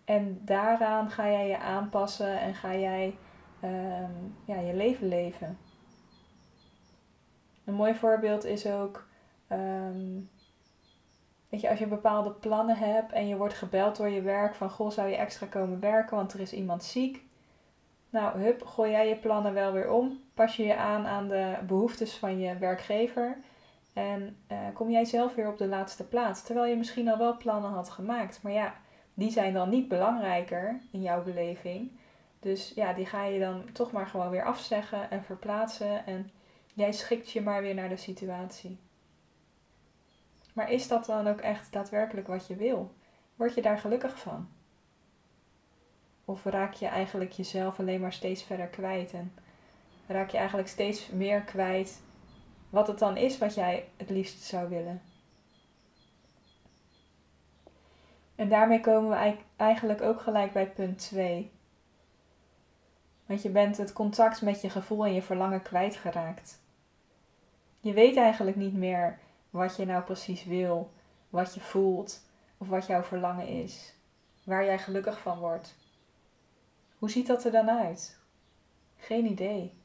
En 0.05 0.41
daaraan 0.45 1.11
ga 1.11 1.31
jij 1.31 1.49
je 1.49 1.59
aanpassen 1.59 2.41
en 2.41 2.55
ga 2.55 2.75
jij 2.75 3.17
ehm, 3.61 4.13
ja, 4.45 4.61
je 4.61 4.75
leven 4.75 5.09
leven. 5.09 5.59
Een 7.65 7.75
mooi 7.75 7.95
voorbeeld 7.95 8.45
is 8.45 8.67
ook, 8.67 9.09
um, 9.52 10.30
weet 11.49 11.61
je, 11.61 11.71
als 11.71 11.78
je 11.78 11.87
bepaalde 11.87 12.30
plannen 12.30 12.76
hebt 12.76 13.12
en 13.12 13.28
je 13.28 13.37
wordt 13.37 13.54
gebeld 13.54 13.97
door 13.97 14.09
je 14.09 14.23
werk 14.23 14.54
van, 14.54 14.71
goh, 14.71 14.90
zou 14.90 15.09
je 15.09 15.16
extra 15.16 15.47
komen 15.47 15.80
werken, 15.80 16.16
want 16.16 16.33
er 16.33 16.40
is 16.40 16.52
iemand 16.52 16.85
ziek. 16.85 17.23
Nou, 18.11 18.40
hup, 18.40 18.66
gooi 18.66 18.90
jij 18.90 19.09
je 19.09 19.16
plannen 19.16 19.54
wel 19.54 19.73
weer 19.73 19.90
om, 19.90 20.21
pas 20.35 20.57
je 20.57 20.64
je 20.64 20.76
aan 20.76 21.07
aan 21.07 21.28
de 21.28 21.57
behoeftes 21.66 22.16
van 22.16 22.38
je 22.38 22.59
werkgever 22.59 23.37
en 23.92 24.37
uh, 24.52 24.59
kom 24.75 24.90
jij 24.90 25.04
zelf 25.04 25.35
weer 25.35 25.49
op 25.49 25.59
de 25.59 25.66
laatste 25.66 26.09
plaats. 26.09 26.42
Terwijl 26.42 26.66
je 26.66 26.76
misschien 26.76 27.09
al 27.09 27.19
wel 27.19 27.37
plannen 27.37 27.71
had 27.71 27.90
gemaakt. 27.90 28.42
Maar 28.42 28.52
ja, 28.52 28.75
die 29.14 29.30
zijn 29.30 29.52
dan 29.52 29.69
niet 29.69 29.88
belangrijker 29.88 30.80
in 30.92 31.02
jouw 31.02 31.23
beleving. 31.23 31.90
Dus 32.40 32.73
ja, 32.75 32.92
die 32.92 33.07
ga 33.07 33.25
je 33.25 33.40
dan 33.40 33.73
toch 33.73 33.92
maar 33.92 34.07
gewoon 34.07 34.30
weer 34.30 34.45
afzeggen 34.45 35.11
en 35.11 35.25
verplaatsen. 35.25 36.07
En 36.07 36.30
jij 36.75 36.92
schikt 36.92 37.30
je 37.30 37.40
maar 37.40 37.62
weer 37.62 37.75
naar 37.75 37.88
de 37.88 37.97
situatie. 37.97 38.78
Maar 40.52 40.71
is 40.71 40.88
dat 40.88 41.04
dan 41.04 41.28
ook 41.28 41.40
echt 41.40 41.73
daadwerkelijk 41.73 42.26
wat 42.26 42.47
je 42.47 42.57
wil? 42.57 42.95
Word 43.35 43.54
je 43.54 43.62
daar 43.62 43.78
gelukkig 43.78 44.19
van? 44.19 44.49
Of 46.25 46.45
raak 46.45 46.73
je 46.73 46.87
eigenlijk 46.87 47.33
jezelf 47.33 47.78
alleen 47.78 48.00
maar 48.00 48.12
steeds 48.12 48.42
verder 48.42 48.66
kwijt 48.66 49.12
en 49.12 49.35
raak 50.07 50.30
je 50.30 50.38
eigenlijk 50.38 50.69
steeds 50.69 51.09
meer 51.09 51.42
kwijt 51.42 52.02
wat 52.71 52.87
het 52.87 52.99
dan 52.99 53.16
is 53.16 53.38
wat 53.38 53.54
jij 53.54 53.88
het 53.97 54.11
liefst 54.11 54.42
zou 54.42 54.69
willen? 54.69 55.02
En 58.35 58.49
daarmee 58.49 58.80
komen 58.80 59.11
we 59.11 59.37
eigenlijk 59.57 60.02
ook 60.02 60.21
gelijk 60.21 60.52
bij 60.52 60.71
punt 60.71 60.99
2. 60.99 61.50
Want 63.26 63.42
je 63.42 63.50
bent 63.50 63.76
het 63.76 63.92
contact 63.92 64.42
met 64.42 64.61
je 64.61 64.71
gevoel 64.71 65.04
en 65.04 65.14
je 65.14 65.23
verlangen 65.23 65.62
kwijtgeraakt. 65.62 66.61
Je 67.80 67.92
weet 67.92 68.16
eigenlijk 68.16 68.57
niet 68.57 68.75
meer 68.75 69.19
wat 69.50 69.76
je 69.76 69.85
nou 69.85 70.02
precies 70.02 70.45
wil, 70.45 70.92
wat 71.28 71.54
je 71.54 71.61
voelt 71.61 72.21
of 72.59 72.69
wat 72.69 72.87
jouw 72.87 73.02
verlangen 73.02 73.47
is, 73.47 73.95
waar 74.45 74.64
jij 74.64 74.78
gelukkig 74.78 75.21
van 75.21 75.38
wordt. 75.38 75.75
Hoe 76.99 77.11
ziet 77.11 77.26
dat 77.26 77.45
er 77.45 77.52
dan 77.52 77.71
uit? 77.71 78.19
Geen 78.97 79.26
idee. 79.26 79.78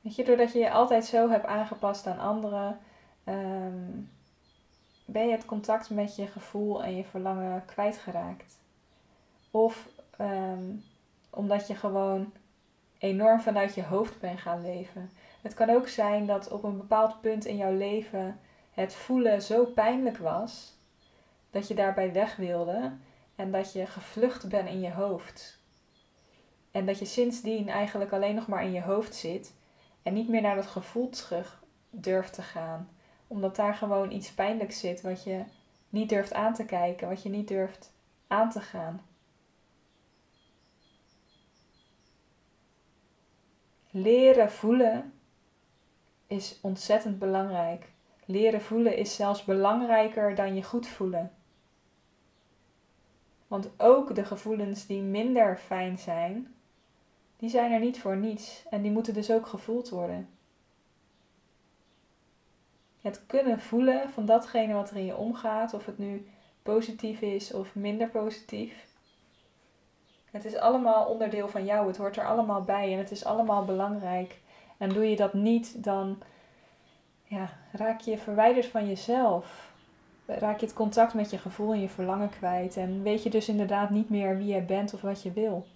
Weet 0.00 0.16
je, 0.16 0.24
doordat 0.24 0.52
je 0.52 0.58
je 0.58 0.70
altijd 0.70 1.04
zo 1.04 1.30
hebt 1.30 1.46
aangepast 1.46 2.06
aan 2.06 2.18
anderen, 2.18 2.78
ehm, 3.24 4.02
ben 5.04 5.26
je 5.26 5.32
het 5.32 5.44
contact 5.44 5.90
met 5.90 6.16
je 6.16 6.26
gevoel 6.26 6.84
en 6.84 6.96
je 6.96 7.04
verlangen 7.04 7.64
kwijtgeraakt. 7.64 8.58
Of 9.50 9.88
ehm, 10.16 10.74
omdat 11.30 11.66
je 11.66 11.74
gewoon 11.74 12.32
enorm 12.98 13.40
vanuit 13.40 13.74
je 13.74 13.84
hoofd 13.84 14.20
bent 14.20 14.40
gaan 14.40 14.62
leven. 14.62 15.10
Het 15.42 15.54
kan 15.54 15.70
ook 15.70 15.88
zijn 15.88 16.26
dat 16.26 16.50
op 16.50 16.62
een 16.62 16.76
bepaald 16.76 17.20
punt 17.20 17.44
in 17.44 17.56
jouw 17.56 17.76
leven 17.76 18.40
het 18.70 18.94
voelen 18.94 19.42
zo 19.42 19.64
pijnlijk 19.64 20.16
was 20.16 20.76
dat 21.50 21.68
je 21.68 21.74
daarbij 21.74 22.12
weg 22.12 22.36
wilde 22.36 22.92
en 23.36 23.52
dat 23.52 23.72
je 23.72 23.86
gevlucht 23.86 24.48
bent 24.48 24.68
in 24.68 24.80
je 24.80 24.92
hoofd. 24.92 25.58
En 26.70 26.86
dat 26.86 26.98
je 26.98 27.04
sindsdien 27.04 27.68
eigenlijk 27.68 28.12
alleen 28.12 28.34
nog 28.34 28.46
maar 28.46 28.64
in 28.64 28.72
je 28.72 28.82
hoofd 28.82 29.14
zit 29.14 29.54
en 30.02 30.14
niet 30.14 30.28
meer 30.28 30.40
naar 30.40 30.54
dat 30.54 30.66
gevoel 30.66 31.08
terug 31.08 31.62
durft 31.90 32.32
te 32.32 32.42
gaan. 32.42 32.88
Omdat 33.26 33.56
daar 33.56 33.74
gewoon 33.74 34.10
iets 34.10 34.32
pijnlijks 34.32 34.80
zit 34.80 35.00
wat 35.00 35.24
je 35.24 35.44
niet 35.88 36.08
durft 36.08 36.32
aan 36.32 36.54
te 36.54 36.64
kijken, 36.64 37.08
wat 37.08 37.22
je 37.22 37.28
niet 37.28 37.48
durft 37.48 37.92
aan 38.26 38.50
te 38.50 38.60
gaan. 38.60 39.02
Leren 43.90 44.50
voelen 44.50 45.12
is 46.28 46.58
ontzettend 46.60 47.18
belangrijk. 47.18 47.90
Leren 48.24 48.60
voelen 48.60 48.96
is 48.96 49.14
zelfs 49.14 49.44
belangrijker 49.44 50.34
dan 50.34 50.54
je 50.54 50.62
goed 50.62 50.86
voelen. 50.86 51.32
Want 53.46 53.70
ook 53.76 54.14
de 54.14 54.24
gevoelens 54.24 54.86
die 54.86 55.02
minder 55.02 55.56
fijn 55.56 55.98
zijn, 55.98 56.54
die 57.36 57.48
zijn 57.48 57.72
er 57.72 57.80
niet 57.80 58.00
voor 58.00 58.16
niets 58.16 58.64
en 58.70 58.82
die 58.82 58.90
moeten 58.90 59.14
dus 59.14 59.30
ook 59.30 59.46
gevoeld 59.46 59.88
worden. 59.88 60.28
Het 63.00 63.26
kunnen 63.26 63.60
voelen 63.60 64.10
van 64.10 64.26
datgene 64.26 64.74
wat 64.74 64.90
er 64.90 64.96
in 64.96 65.04
je 65.04 65.16
omgaat, 65.16 65.74
of 65.74 65.86
het 65.86 65.98
nu 65.98 66.28
positief 66.62 67.20
is 67.20 67.52
of 67.52 67.74
minder 67.74 68.08
positief. 68.08 68.86
Het 70.30 70.44
is 70.44 70.56
allemaal 70.56 71.06
onderdeel 71.06 71.48
van 71.48 71.64
jou, 71.64 71.86
het 71.86 71.96
hoort 71.96 72.16
er 72.16 72.26
allemaal 72.26 72.62
bij 72.62 72.92
en 72.92 72.98
het 72.98 73.10
is 73.10 73.24
allemaal 73.24 73.64
belangrijk. 73.64 74.40
En 74.78 74.88
doe 74.88 75.10
je 75.10 75.16
dat 75.16 75.34
niet, 75.34 75.84
dan 75.84 76.22
ja, 77.24 77.50
raak 77.72 78.00
je 78.00 78.18
verwijderd 78.18 78.66
van 78.66 78.88
jezelf. 78.88 79.72
Raak 80.26 80.60
je 80.60 80.66
het 80.66 80.74
contact 80.74 81.14
met 81.14 81.30
je 81.30 81.38
gevoel 81.38 81.72
en 81.72 81.80
je 81.80 81.88
verlangen 81.88 82.30
kwijt. 82.30 82.76
En 82.76 83.02
weet 83.02 83.22
je 83.22 83.30
dus 83.30 83.48
inderdaad 83.48 83.90
niet 83.90 84.10
meer 84.10 84.36
wie 84.36 84.54
je 84.54 84.62
bent 84.62 84.94
of 84.94 85.00
wat 85.00 85.22
je 85.22 85.32
wil. 85.32 85.66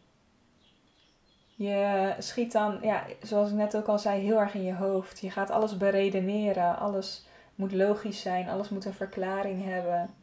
Je 1.55 2.15
schiet 2.19 2.53
dan, 2.53 2.79
ja, 2.83 3.05
zoals 3.23 3.51
ik 3.51 3.57
net 3.57 3.77
ook 3.77 3.87
al 3.87 3.99
zei, 3.99 4.21
heel 4.21 4.41
erg 4.41 4.55
in 4.55 4.63
je 4.63 4.75
hoofd. 4.75 5.21
Je 5.21 5.31
gaat 5.31 5.51
alles 5.51 5.77
beredeneren. 5.77 6.79
Alles 6.79 7.27
moet 7.55 7.73
logisch 7.73 8.21
zijn. 8.21 8.49
Alles 8.49 8.69
moet 8.69 8.85
een 8.85 8.95
verklaring 8.95 9.65
hebben. 9.65 10.15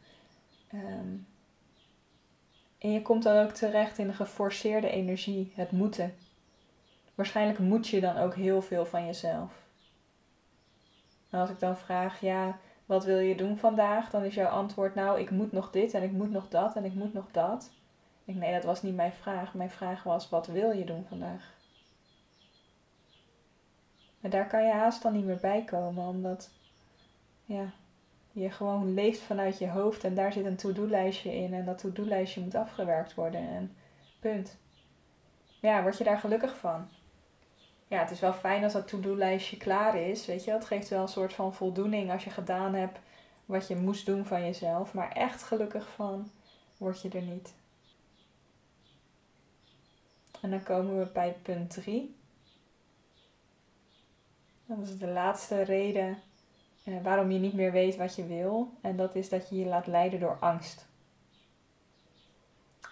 Ehm, 0.68 1.16
en 2.78 2.92
je 2.92 3.02
komt 3.02 3.22
dan 3.22 3.44
ook 3.44 3.50
terecht 3.50 3.98
in 3.98 4.08
een 4.08 4.14
geforceerde 4.14 4.90
energie. 4.90 5.52
Het 5.54 5.70
moeten. 5.70 6.14
Waarschijnlijk 7.20 7.58
moet 7.58 7.88
je 7.88 8.00
dan 8.00 8.16
ook 8.16 8.34
heel 8.34 8.62
veel 8.62 8.86
van 8.86 9.06
jezelf. 9.06 9.52
En 11.30 11.40
als 11.40 11.50
ik 11.50 11.58
dan 11.58 11.76
vraag, 11.76 12.20
ja, 12.20 12.58
wat 12.86 13.04
wil 13.04 13.18
je 13.18 13.36
doen 13.36 13.56
vandaag? 13.58 14.10
Dan 14.10 14.24
is 14.24 14.34
jouw 14.34 14.48
antwoord, 14.48 14.94
nou, 14.94 15.20
ik 15.20 15.30
moet 15.30 15.52
nog 15.52 15.70
dit 15.70 15.94
en 15.94 16.02
ik 16.02 16.12
moet 16.12 16.30
nog 16.30 16.48
dat 16.48 16.76
en 16.76 16.84
ik 16.84 16.94
moet 16.94 17.12
nog 17.12 17.30
dat. 17.30 17.70
Ik, 18.24 18.34
nee, 18.34 18.52
dat 18.52 18.64
was 18.64 18.82
niet 18.82 18.94
mijn 18.94 19.12
vraag. 19.12 19.54
Mijn 19.54 19.70
vraag 19.70 20.02
was, 20.02 20.28
wat 20.28 20.46
wil 20.46 20.70
je 20.70 20.84
doen 20.84 21.04
vandaag? 21.08 21.54
En 24.20 24.30
daar 24.30 24.46
kan 24.46 24.64
je 24.64 24.72
haast 24.72 25.02
dan 25.02 25.12
niet 25.12 25.24
meer 25.24 25.40
bij 25.40 25.64
komen, 25.64 26.06
omdat 26.06 26.50
ja, 27.44 27.72
je 28.32 28.50
gewoon 28.50 28.94
leeft 28.94 29.20
vanuit 29.20 29.58
je 29.58 29.68
hoofd 29.68 30.04
en 30.04 30.14
daar 30.14 30.32
zit 30.32 30.44
een 30.44 30.56
to-do-lijstje 30.56 31.34
in 31.34 31.54
en 31.54 31.64
dat 31.64 31.78
to-do-lijstje 31.78 32.40
moet 32.40 32.54
afgewerkt 32.54 33.14
worden 33.14 33.48
en 33.48 33.76
punt. 34.20 34.58
Ja, 35.60 35.82
word 35.82 35.98
je 35.98 36.04
daar 36.04 36.18
gelukkig 36.18 36.56
van? 36.56 36.88
Ja, 37.90 37.98
het 37.98 38.10
is 38.10 38.20
wel 38.20 38.32
fijn 38.32 38.64
als 38.64 38.72
dat 38.72 38.88
to-do-lijstje 38.88 39.56
klaar 39.56 39.96
is, 39.96 40.26
weet 40.26 40.44
je. 40.44 40.50
Het 40.50 40.64
geeft 40.64 40.88
wel 40.88 41.02
een 41.02 41.08
soort 41.08 41.32
van 41.32 41.54
voldoening 41.54 42.12
als 42.12 42.24
je 42.24 42.30
gedaan 42.30 42.74
hebt 42.74 42.98
wat 43.46 43.68
je 43.68 43.76
moest 43.76 44.06
doen 44.06 44.24
van 44.26 44.44
jezelf, 44.44 44.94
maar 44.94 45.12
echt 45.12 45.42
gelukkig 45.42 45.88
van 45.88 46.30
word 46.76 47.02
je 47.02 47.08
er 47.08 47.22
niet. 47.22 47.54
En 50.40 50.50
dan 50.50 50.62
komen 50.62 50.98
we 50.98 51.10
bij 51.12 51.36
punt 51.42 51.70
3. 51.70 52.16
Dat 54.66 54.78
is 54.82 54.98
de 54.98 55.08
laatste 55.08 55.62
reden 55.62 56.18
eh, 56.84 57.02
waarom 57.02 57.30
je 57.30 57.38
niet 57.38 57.54
meer 57.54 57.72
weet 57.72 57.96
wat 57.96 58.14
je 58.14 58.26
wil. 58.26 58.72
En 58.80 58.96
dat 58.96 59.14
is 59.14 59.28
dat 59.28 59.48
je 59.48 59.56
je 59.56 59.66
laat 59.66 59.86
leiden 59.86 60.20
door 60.20 60.38
angst. 60.40 60.86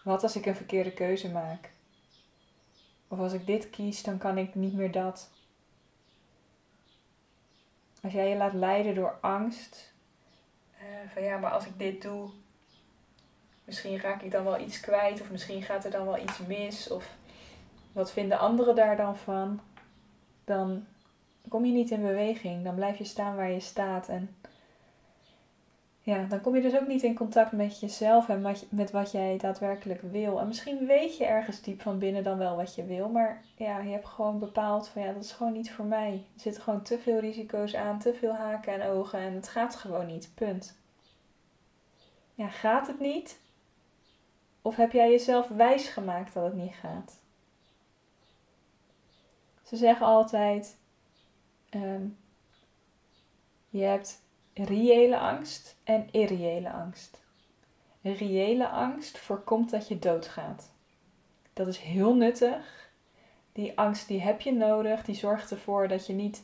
Wat 0.04 0.22
als 0.22 0.36
ik 0.36 0.46
een 0.46 0.56
verkeerde 0.56 0.92
keuze 0.92 1.30
maak? 1.30 1.76
Of 3.08 3.18
als 3.18 3.32
ik 3.32 3.46
dit 3.46 3.70
kies, 3.70 4.02
dan 4.02 4.18
kan 4.18 4.38
ik 4.38 4.54
niet 4.54 4.74
meer 4.74 4.92
dat. 4.92 5.30
Als 8.02 8.12
jij 8.12 8.28
je 8.28 8.36
laat 8.36 8.52
leiden 8.52 8.94
door 8.94 9.18
angst. 9.20 9.92
Uh, 10.82 11.10
van 11.12 11.22
ja, 11.22 11.38
maar 11.38 11.50
als 11.50 11.66
ik 11.66 11.78
dit 11.78 12.02
doe, 12.02 12.28
misschien 13.64 14.00
raak 14.00 14.22
ik 14.22 14.30
dan 14.30 14.44
wel 14.44 14.60
iets 14.60 14.80
kwijt. 14.80 15.20
Of 15.20 15.30
misschien 15.30 15.62
gaat 15.62 15.84
er 15.84 15.90
dan 15.90 16.06
wel 16.06 16.18
iets 16.18 16.38
mis. 16.38 16.90
Of 16.90 17.16
wat 17.92 18.12
vinden 18.12 18.38
anderen 18.38 18.74
daar 18.74 18.96
dan 18.96 19.16
van? 19.16 19.60
Dan 20.44 20.86
kom 21.48 21.64
je 21.64 21.72
niet 21.72 21.90
in 21.90 22.02
beweging. 22.02 22.64
Dan 22.64 22.74
blijf 22.74 22.98
je 22.98 23.04
staan 23.04 23.36
waar 23.36 23.50
je 23.50 23.60
staat. 23.60 24.08
En 24.08 24.36
ja, 26.08 26.24
dan 26.24 26.40
kom 26.40 26.54
je 26.54 26.60
dus 26.62 26.76
ook 26.76 26.86
niet 26.86 27.02
in 27.02 27.14
contact 27.14 27.52
met 27.52 27.80
jezelf 27.80 28.28
en 28.28 28.56
met 28.68 28.90
wat 28.90 29.10
jij 29.10 29.36
daadwerkelijk 29.36 30.02
wil. 30.02 30.40
En 30.40 30.46
misschien 30.46 30.86
weet 30.86 31.16
je 31.16 31.24
ergens 31.24 31.60
diep 31.60 31.82
van 31.82 31.98
binnen 31.98 32.22
dan 32.22 32.38
wel 32.38 32.56
wat 32.56 32.74
je 32.74 32.84
wil. 32.84 33.08
Maar 33.08 33.44
ja, 33.56 33.80
je 33.80 33.90
hebt 33.90 34.06
gewoon 34.06 34.38
bepaald 34.38 34.88
van 34.88 35.02
ja, 35.02 35.12
dat 35.12 35.24
is 35.24 35.32
gewoon 35.32 35.52
niet 35.52 35.72
voor 35.72 35.84
mij. 35.84 36.12
Er 36.12 36.40
zitten 36.40 36.62
gewoon 36.62 36.82
te 36.82 36.98
veel 36.98 37.18
risico's 37.18 37.74
aan, 37.74 37.98
te 37.98 38.14
veel 38.14 38.32
haken 38.34 38.72
en 38.72 38.88
ogen. 38.88 39.18
En 39.18 39.34
het 39.34 39.48
gaat 39.48 39.76
gewoon 39.76 40.06
niet. 40.06 40.30
Punt. 40.34 40.78
Ja, 42.34 42.48
gaat 42.48 42.86
het 42.86 43.00
niet? 43.00 43.40
Of 44.62 44.76
heb 44.76 44.92
jij 44.92 45.10
jezelf 45.10 45.48
wijs 45.48 45.88
gemaakt 45.88 46.34
dat 46.34 46.44
het 46.44 46.54
niet 46.54 46.74
gaat? 46.74 47.20
Ze 49.62 49.76
zeggen 49.76 50.06
altijd: 50.06 50.76
ehm, 51.68 52.06
je 53.68 53.82
hebt 53.82 54.26
reële 54.64 55.18
angst 55.18 55.76
en 55.84 56.08
irreële 56.10 56.70
angst. 56.70 57.20
Reële 58.02 58.68
angst 58.68 59.18
voorkomt 59.18 59.70
dat 59.70 59.88
je 59.88 59.98
doodgaat. 59.98 60.72
Dat 61.52 61.66
is 61.66 61.78
heel 61.78 62.14
nuttig. 62.14 62.90
Die 63.52 63.78
angst 63.78 64.08
die 64.08 64.20
heb 64.20 64.40
je 64.40 64.52
nodig. 64.52 65.04
Die 65.04 65.14
zorgt 65.14 65.50
ervoor 65.50 65.88
dat 65.88 66.06
je 66.06 66.12
niet 66.12 66.42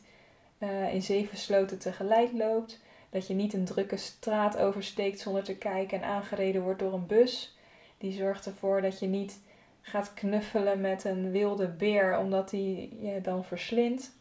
uh, 0.58 0.94
in 0.94 1.02
zeven 1.02 1.38
sloten 1.38 1.78
tegelijk 1.78 2.32
loopt. 2.32 2.80
Dat 3.10 3.26
je 3.26 3.34
niet 3.34 3.52
een 3.52 3.64
drukke 3.64 3.96
straat 3.96 4.58
oversteekt 4.58 5.20
zonder 5.20 5.44
te 5.44 5.56
kijken 5.56 6.02
en 6.02 6.08
aangereden 6.08 6.62
wordt 6.62 6.78
door 6.78 6.92
een 6.92 7.06
bus. 7.06 7.56
Die 7.98 8.12
zorgt 8.12 8.46
ervoor 8.46 8.82
dat 8.82 8.98
je 8.98 9.06
niet 9.06 9.40
gaat 9.80 10.14
knuffelen 10.14 10.80
met 10.80 11.04
een 11.04 11.30
wilde 11.30 11.68
beer 11.68 12.18
omdat 12.18 12.50
die 12.50 12.98
je 13.00 13.20
dan 13.20 13.44
verslindt. 13.44 14.12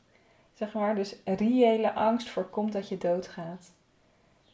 Zeg 0.54 0.74
maar. 0.74 0.96
Dus 0.96 1.16
reële 1.26 1.94
angst 1.94 2.30
voorkomt 2.30 2.74
dat 2.74 2.90
je 2.90 2.98
doodgaat. 2.98 3.72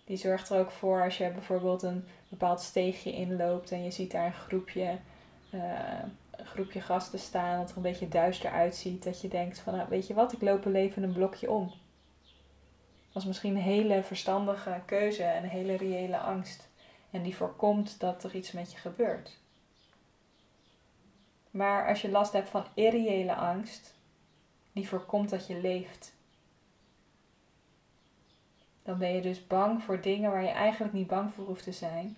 Die 0.09 0.17
zorgt 0.17 0.49
er 0.49 0.59
ook 0.59 0.71
voor 0.71 1.03
als 1.03 1.17
je 1.17 1.31
bijvoorbeeld 1.31 1.83
een 1.83 2.07
bepaald 2.29 2.61
steegje 2.61 3.11
inloopt 3.11 3.71
en 3.71 3.83
je 3.83 3.91
ziet 3.91 4.11
daar 4.11 4.25
een 4.25 4.33
groepje, 4.33 4.97
uh, 5.51 5.99
een 6.31 6.45
groepje 6.45 6.81
gasten 6.81 7.19
staan 7.19 7.59
dat 7.59 7.69
er 7.69 7.75
een 7.75 7.81
beetje 7.81 8.07
duister 8.07 8.51
uitziet. 8.51 9.03
Dat 9.03 9.21
je 9.21 9.27
denkt 9.27 9.59
van, 9.59 9.75
nou, 9.75 9.89
weet 9.89 10.07
je 10.07 10.13
wat, 10.13 10.33
ik 10.33 10.41
loop 10.41 10.65
er 10.65 10.75
even 10.75 11.03
een 11.03 11.13
blokje 11.13 11.51
om. 11.51 11.73
Dat 13.11 13.21
is 13.21 13.25
misschien 13.25 13.55
een 13.55 13.61
hele 13.61 14.03
verstandige 14.03 14.81
keuze 14.85 15.23
en 15.23 15.43
een 15.43 15.49
hele 15.49 15.77
reële 15.77 16.17
angst. 16.17 16.69
En 17.11 17.23
die 17.23 17.35
voorkomt 17.35 17.99
dat 17.99 18.23
er 18.23 18.35
iets 18.35 18.51
met 18.51 18.71
je 18.71 18.77
gebeurt. 18.77 19.37
Maar 21.51 21.87
als 21.87 22.01
je 22.01 22.09
last 22.09 22.33
hebt 22.33 22.49
van 22.49 22.65
irreële 22.73 23.35
angst, 23.35 23.95
die 24.71 24.87
voorkomt 24.87 25.29
dat 25.29 25.47
je 25.47 25.61
leeft. 25.61 26.17
Dan 28.89 28.97
ben 28.97 29.13
je 29.13 29.21
dus 29.21 29.47
bang 29.47 29.83
voor 29.83 30.01
dingen 30.01 30.31
waar 30.31 30.43
je 30.43 30.49
eigenlijk 30.49 30.93
niet 30.93 31.07
bang 31.07 31.33
voor 31.33 31.45
hoeft 31.45 31.63
te 31.63 31.71
zijn. 31.71 32.17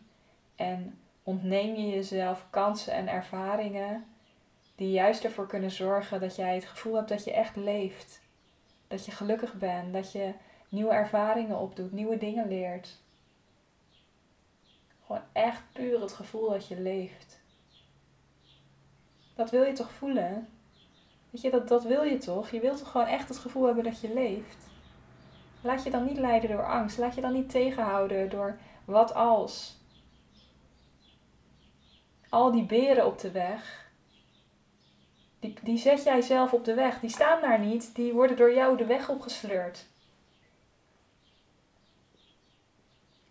En 0.56 1.00
ontneem 1.24 1.76
je 1.76 1.90
jezelf 1.90 2.46
kansen 2.50 2.94
en 2.94 3.08
ervaringen 3.08 4.06
die 4.76 4.92
juist 4.92 5.24
ervoor 5.24 5.48
kunnen 5.48 5.72
zorgen 5.72 6.20
dat 6.20 6.36
jij 6.36 6.56
het 6.56 6.66
gevoel 6.66 6.96
hebt 6.96 7.10
dat 7.10 7.24
je 7.24 7.34
echt 7.34 7.56
leeft. 7.56 8.22
Dat 8.88 9.06
je 9.06 9.12
gelukkig 9.12 9.54
bent, 9.54 9.94
dat 9.94 10.12
je 10.12 10.34
nieuwe 10.70 10.94
ervaringen 10.94 11.58
opdoet, 11.58 11.92
nieuwe 11.92 12.18
dingen 12.18 12.48
leert. 12.48 13.02
Gewoon 15.06 15.24
echt 15.32 15.64
puur 15.74 16.02
het 16.02 16.14
gevoel 16.14 16.50
dat 16.50 16.68
je 16.68 16.80
leeft. 16.80 17.42
Dat 19.36 19.50
wil 19.50 19.64
je 19.64 19.74
toch 19.74 19.92
voelen? 19.92 20.48
Weet 21.30 21.42
je, 21.42 21.50
dat, 21.50 21.68
dat 21.68 21.84
wil 21.84 22.04
je 22.04 22.18
toch? 22.18 22.50
Je 22.50 22.60
wilt 22.60 22.78
toch 22.78 22.92
gewoon 22.92 23.08
echt 23.08 23.28
het 23.28 23.38
gevoel 23.38 23.66
hebben 23.66 23.84
dat 23.84 24.02
je 24.02 24.14
leeft? 24.14 24.71
Laat 25.62 25.84
je 25.84 25.90
dan 25.90 26.06
niet 26.06 26.18
leiden 26.18 26.50
door 26.50 26.66
angst. 26.66 26.98
Laat 26.98 27.16
je 27.16 27.22
dan 27.22 27.34
niet 27.34 27.50
tegenhouden 27.50 28.30
door 28.30 28.58
wat 28.86 29.14
als. 29.14 29.80
Al 32.30 32.52
die 32.52 32.66
beren 32.66 33.06
op 33.06 33.20
de 33.20 33.32
weg, 33.32 33.90
die, 35.40 35.58
die 35.62 35.78
zet 35.78 36.04
jij 36.04 36.22
zelf 36.22 36.54
op 36.54 36.66
de 36.66 36.74
weg. 36.74 37.00
Die 37.00 37.10
staan 37.10 37.42
daar 37.42 37.60
niet, 37.60 37.96
die 37.96 38.14
worden 38.14 38.38
door 38.38 38.54
jou 38.54 38.78
de 38.78 38.86
weg 38.86 39.10
opgesleurd. 39.10 39.90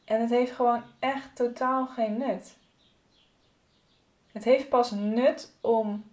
En 0.04 0.20
het 0.20 0.30
heeft 0.30 0.52
gewoon 0.52 0.82
echt 0.98 1.36
totaal 1.36 1.86
geen 1.86 2.18
nut. 2.18 2.58
Het 4.32 4.44
heeft 4.44 4.68
pas 4.68 4.90
nut 4.90 5.56
om 5.60 6.10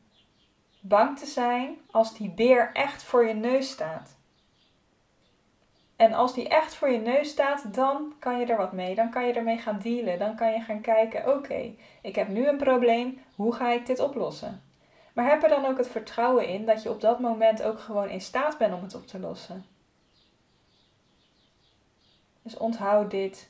bang 0.79 1.19
te 1.19 1.25
zijn 1.25 1.77
als 1.91 2.17
die 2.17 2.29
beer 2.29 2.69
echt 2.73 3.03
voor 3.03 3.27
je 3.27 3.33
neus 3.33 3.69
staat. 3.69 4.16
En 5.97 6.13
als 6.13 6.33
die 6.33 6.47
echt 6.47 6.75
voor 6.75 6.89
je 6.89 6.99
neus 6.99 7.29
staat, 7.29 7.73
dan 7.73 8.13
kan 8.19 8.39
je 8.39 8.45
er 8.45 8.57
wat 8.57 8.71
mee. 8.71 8.95
Dan 8.95 9.09
kan 9.09 9.27
je 9.27 9.33
ermee 9.33 9.57
gaan 9.57 9.79
dealen. 9.79 10.19
Dan 10.19 10.35
kan 10.35 10.51
je 10.51 10.59
gaan 10.59 10.81
kijken: 10.81 11.35
oké, 11.35 11.73
ik 12.01 12.15
heb 12.15 12.27
nu 12.27 12.47
een 12.47 12.57
probleem. 12.57 13.21
Hoe 13.35 13.53
ga 13.53 13.71
ik 13.71 13.85
dit 13.85 13.99
oplossen? 13.99 14.61
Maar 15.13 15.29
heb 15.29 15.43
er 15.43 15.49
dan 15.49 15.65
ook 15.65 15.77
het 15.77 15.87
vertrouwen 15.87 16.47
in 16.47 16.65
dat 16.65 16.83
je 16.83 16.89
op 16.89 17.01
dat 17.01 17.19
moment 17.19 17.63
ook 17.63 17.79
gewoon 17.79 18.09
in 18.09 18.21
staat 18.21 18.57
bent 18.57 18.73
om 18.73 18.81
het 18.81 18.95
op 18.95 19.07
te 19.07 19.19
lossen. 19.19 19.65
Dus 22.41 22.57
onthoud 22.57 23.11
dit. 23.11 23.49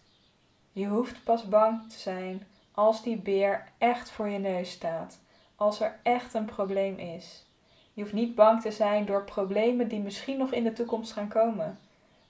Je 0.71 0.85
hoeft 0.85 1.23
pas 1.23 1.47
bang 1.47 1.89
te 1.89 1.99
zijn 1.99 2.47
als 2.71 3.03
die 3.03 3.17
beer 3.17 3.71
echt 3.77 4.09
voor 4.09 4.27
je 4.27 4.37
neus 4.37 4.71
staat. 4.71 5.19
Als 5.55 5.79
er 5.79 5.99
echt 6.03 6.33
een 6.33 6.45
probleem 6.45 6.97
is. 6.97 7.45
Je 7.93 8.01
hoeft 8.01 8.13
niet 8.13 8.35
bang 8.35 8.61
te 8.61 8.71
zijn 8.71 9.05
door 9.05 9.23
problemen 9.23 9.87
die 9.87 9.99
misschien 9.99 10.37
nog 10.37 10.51
in 10.51 10.63
de 10.63 10.73
toekomst 10.73 11.11
gaan 11.11 11.27
komen. 11.27 11.79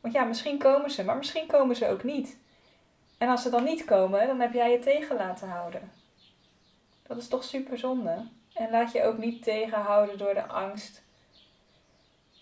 Want 0.07 0.19
ja, 0.19 0.25
misschien 0.25 0.57
komen 0.57 0.91
ze, 0.91 1.03
maar 1.03 1.17
misschien 1.17 1.47
komen 1.47 1.75
ze 1.75 1.89
ook 1.89 2.03
niet. 2.03 2.37
En 3.17 3.29
als 3.29 3.41
ze 3.41 3.49
dan 3.49 3.63
niet 3.63 3.85
komen, 3.85 4.27
dan 4.27 4.39
heb 4.39 4.53
jij 4.53 4.71
je 4.71 4.79
tegen 4.79 5.15
laten 5.15 5.49
houden. 5.49 5.91
Dat 7.07 7.17
is 7.17 7.27
toch 7.27 7.43
super 7.43 7.77
zonde. 7.77 8.27
En 8.53 8.71
laat 8.71 8.91
je 8.91 9.03
ook 9.03 9.17
niet 9.17 9.43
tegenhouden 9.43 10.17
door 10.17 10.33
de 10.33 10.45
angst 10.45 11.03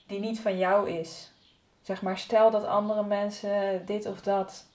die 0.08 0.20
niet 0.20 0.40
van 0.40 0.58
jou 0.58 0.90
is. 0.90 1.32
Zeg 1.82 2.02
maar, 2.02 2.18
stel 2.18 2.52
dat 2.52 2.66
andere 2.66 3.04
mensen 3.04 3.86
dit 3.86 4.06
of 4.06 4.22
dat 4.22 4.66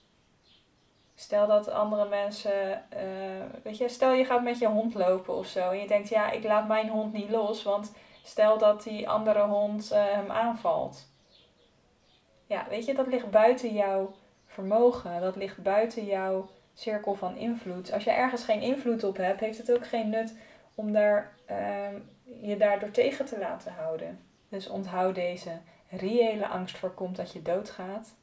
Stel 1.14 1.46
dat 1.46 1.68
andere 1.68 2.08
mensen, 2.08 2.84
uh, 2.94 3.62
weet 3.62 3.78
je, 3.78 3.88
stel 3.88 4.12
je 4.12 4.24
gaat 4.24 4.42
met 4.42 4.58
je 4.58 4.66
hond 4.66 4.94
lopen 4.94 5.34
of 5.34 5.46
zo 5.46 5.70
en 5.70 5.78
je 5.78 5.86
denkt, 5.86 6.08
ja, 6.08 6.30
ik 6.30 6.44
laat 6.44 6.68
mijn 6.68 6.88
hond 6.88 7.12
niet 7.12 7.30
los, 7.30 7.62
want 7.62 7.92
stel 8.22 8.58
dat 8.58 8.82
die 8.82 9.08
andere 9.08 9.42
hond 9.42 9.92
uh, 9.92 10.04
hem 10.04 10.30
aanvalt. 10.30 11.09
Ja, 12.50 12.66
weet 12.68 12.84
je, 12.84 12.94
dat 12.94 13.06
ligt 13.06 13.30
buiten 13.30 13.72
jouw 13.72 14.14
vermogen, 14.46 15.20
dat 15.20 15.36
ligt 15.36 15.62
buiten 15.62 16.04
jouw 16.04 16.50
cirkel 16.74 17.14
van 17.14 17.36
invloed. 17.36 17.92
Als 17.92 18.04
je 18.04 18.10
ergens 18.10 18.44
geen 18.44 18.60
invloed 18.60 19.04
op 19.04 19.16
hebt, 19.16 19.40
heeft 19.40 19.58
het 19.58 19.72
ook 19.72 19.86
geen 19.86 20.08
nut 20.08 20.34
om 20.74 20.92
daar, 20.92 21.34
uh, 21.50 21.88
je 22.42 22.56
daardoor 22.56 22.90
tegen 22.90 23.24
te 23.24 23.38
laten 23.38 23.72
houden. 23.72 24.20
Dus 24.48 24.68
onthoud 24.68 25.14
deze 25.14 25.58
reële 25.88 26.46
angst 26.46 26.78
voorkomt 26.78 27.16
dat 27.16 27.32
je 27.32 27.42
doodgaat. 27.42 28.14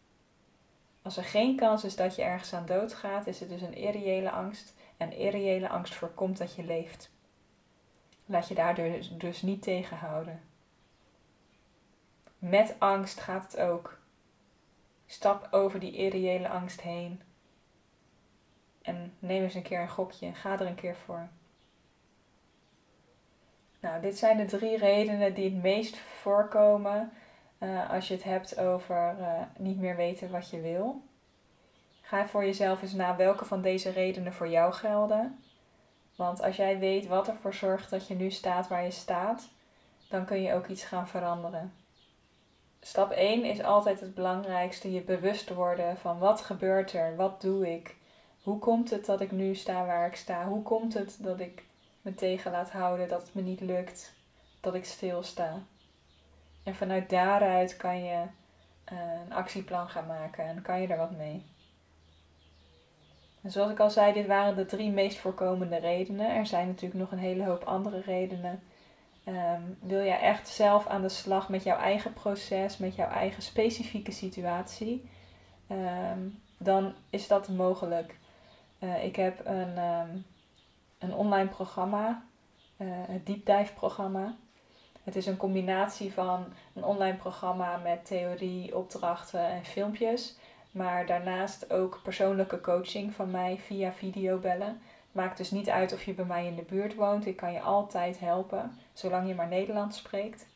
Als 1.01 1.17
er 1.17 1.23
geen 1.23 1.55
kans 1.55 1.83
is 1.83 1.95
dat 1.95 2.15
je 2.15 2.21
ergens 2.21 2.53
aan 2.53 2.65
dood 2.65 2.93
gaat, 2.93 3.27
is 3.27 3.39
het 3.39 3.49
dus 3.49 3.61
een 3.61 3.75
irreële 3.75 4.31
angst. 4.31 4.73
En 4.97 5.13
irreële 5.13 5.69
angst 5.69 5.95
voorkomt 5.95 6.37
dat 6.37 6.55
je 6.55 6.63
leeft. 6.63 7.09
Laat 8.25 8.47
je 8.47 8.55
daar 8.55 8.75
dus, 8.75 9.17
dus 9.17 9.41
niet 9.41 9.61
tegenhouden. 9.61 10.41
Met 12.39 12.75
angst 12.77 13.19
gaat 13.19 13.51
het 13.51 13.61
ook. 13.61 13.96
Stap 15.07 15.47
over 15.51 15.79
die 15.79 15.95
irreële 15.95 16.49
angst 16.49 16.81
heen. 16.81 17.21
En 18.81 19.13
neem 19.19 19.43
eens 19.43 19.53
een 19.53 19.61
keer 19.61 19.81
een 19.81 19.89
gokje. 19.89 20.33
Ga 20.33 20.53
er 20.53 20.65
een 20.65 20.75
keer 20.75 20.95
voor. 20.95 21.27
Nou, 23.79 24.01
dit 24.01 24.17
zijn 24.17 24.37
de 24.37 24.45
drie 24.45 24.77
redenen 24.77 25.33
die 25.33 25.43
het 25.43 25.61
meest 25.61 25.97
voorkomen 25.97 27.11
uh, 27.59 27.89
als 27.89 28.07
je 28.07 28.13
het 28.13 28.23
hebt 28.23 28.59
over 28.59 29.15
uh, 29.19 29.41
niet 29.57 29.79
meer 29.79 29.95
weten 29.95 30.31
wat 30.31 30.49
je 30.49 30.61
wil. 30.61 31.01
Ga 32.01 32.27
voor 32.27 32.45
jezelf 32.45 32.81
eens 32.81 32.93
na 32.93 33.15
welke 33.15 33.45
van 33.45 33.61
deze 33.61 33.89
redenen 33.89 34.33
voor 34.33 34.47
jou 34.47 34.73
gelden. 34.73 35.43
Want 36.15 36.41
als 36.41 36.55
jij 36.55 36.79
weet 36.79 37.07
wat 37.07 37.27
ervoor 37.27 37.53
zorgt 37.53 37.89
dat 37.89 38.07
je 38.07 38.15
nu 38.15 38.31
staat 38.31 38.67
waar 38.67 38.83
je 38.83 38.91
staat, 38.91 39.49
dan 40.09 40.25
kun 40.25 40.41
je 40.41 40.53
ook 40.53 40.67
iets 40.67 40.83
gaan 40.83 41.07
veranderen. 41.07 41.73
Stap 42.81 43.11
1 43.11 43.43
is 43.43 43.63
altijd 43.63 43.99
het 43.99 44.13
belangrijkste: 44.13 44.91
je 44.91 45.01
bewust 45.01 45.53
worden 45.53 45.97
van 45.97 46.19
wat 46.19 46.41
gebeurt 46.41 46.93
er, 46.93 47.15
wat 47.15 47.41
doe 47.41 47.73
ik, 47.73 47.95
hoe 48.41 48.59
komt 48.59 48.89
het 48.89 49.05
dat 49.05 49.21
ik 49.21 49.31
nu 49.31 49.55
sta 49.55 49.85
waar 49.85 50.07
ik 50.07 50.15
sta, 50.15 50.47
hoe 50.47 50.63
komt 50.63 50.93
het 50.93 51.17
dat 51.19 51.39
ik 51.39 51.63
me 52.01 52.13
tegen 52.13 52.51
laat 52.51 52.71
houden, 52.71 53.07
dat 53.07 53.21
het 53.21 53.33
me 53.33 53.41
niet 53.41 53.61
lukt, 53.61 54.13
dat 54.61 54.73
ik 54.73 54.85
stilsta. 54.85 55.59
En 56.63 56.75
vanuit 56.75 57.09
daaruit 57.09 57.77
kan 57.77 58.03
je 58.03 58.23
eh, 58.83 58.97
een 59.25 59.33
actieplan 59.33 59.89
gaan 59.89 60.07
maken 60.07 60.45
en 60.45 60.61
kan 60.61 60.81
je 60.81 60.87
er 60.87 60.97
wat 60.97 61.17
mee. 61.17 61.45
En 63.41 63.51
zoals 63.51 63.71
ik 63.71 63.79
al 63.79 63.89
zei, 63.89 64.13
dit 64.13 64.27
waren 64.27 64.55
de 64.55 64.65
drie 64.65 64.91
meest 64.91 65.17
voorkomende 65.17 65.77
redenen. 65.77 66.35
Er 66.35 66.45
zijn 66.45 66.67
natuurlijk 66.67 66.99
nog 66.99 67.11
een 67.11 67.17
hele 67.17 67.45
hoop 67.45 67.63
andere 67.63 68.01
redenen. 68.01 68.63
Ehm, 69.27 69.61
wil 69.79 70.03
jij 70.03 70.19
echt 70.19 70.47
zelf 70.47 70.87
aan 70.87 71.01
de 71.01 71.09
slag 71.09 71.49
met 71.49 71.63
jouw 71.63 71.77
eigen 71.77 72.13
proces, 72.13 72.77
met 72.77 72.95
jouw 72.95 73.09
eigen 73.09 73.41
specifieke 73.41 74.11
situatie, 74.11 75.09
ehm, 75.67 76.19
dan 76.57 76.93
is 77.09 77.27
dat 77.27 77.47
mogelijk. 77.47 78.15
Uh, 78.79 79.03
ik 79.03 79.15
heb 79.15 79.45
een, 79.45 79.77
um, 79.77 80.25
een 80.97 81.13
online 81.13 81.49
programma, 81.49 82.23
uh, 82.77 82.87
het 82.91 83.25
Deep 83.25 83.45
Dive 83.45 83.73
programma. 83.73 84.35
Het 85.03 85.15
is 85.15 85.25
een 85.25 85.37
combinatie 85.37 86.13
van 86.13 86.45
een 86.73 86.83
online 86.83 87.17
programma 87.17 87.77
met 87.77 88.05
theorie, 88.05 88.77
opdrachten 88.77 89.47
en 89.49 89.65
filmpjes. 89.65 90.37
Maar 90.71 91.05
daarnaast 91.05 91.71
ook 91.71 91.99
persoonlijke 92.03 92.61
coaching 92.61 93.13
van 93.13 93.31
mij 93.31 93.57
via 93.57 93.91
videobellen. 93.91 94.81
Maakt 95.17 95.37
dus 95.37 95.51
niet 95.51 95.69
uit 95.69 95.93
of 95.93 96.03
je 96.03 96.13
bij 96.13 96.25
mij 96.25 96.45
in 96.45 96.55
de 96.55 96.61
buurt 96.61 96.95
woont. 96.95 97.25
Ik 97.25 97.35
kan 97.35 97.53
je 97.53 97.61
altijd 97.61 98.19
helpen, 98.19 98.79
zolang 98.93 99.27
je 99.27 99.35
maar 99.35 99.47
Nederlands 99.47 99.97
spreekt. 99.97 100.47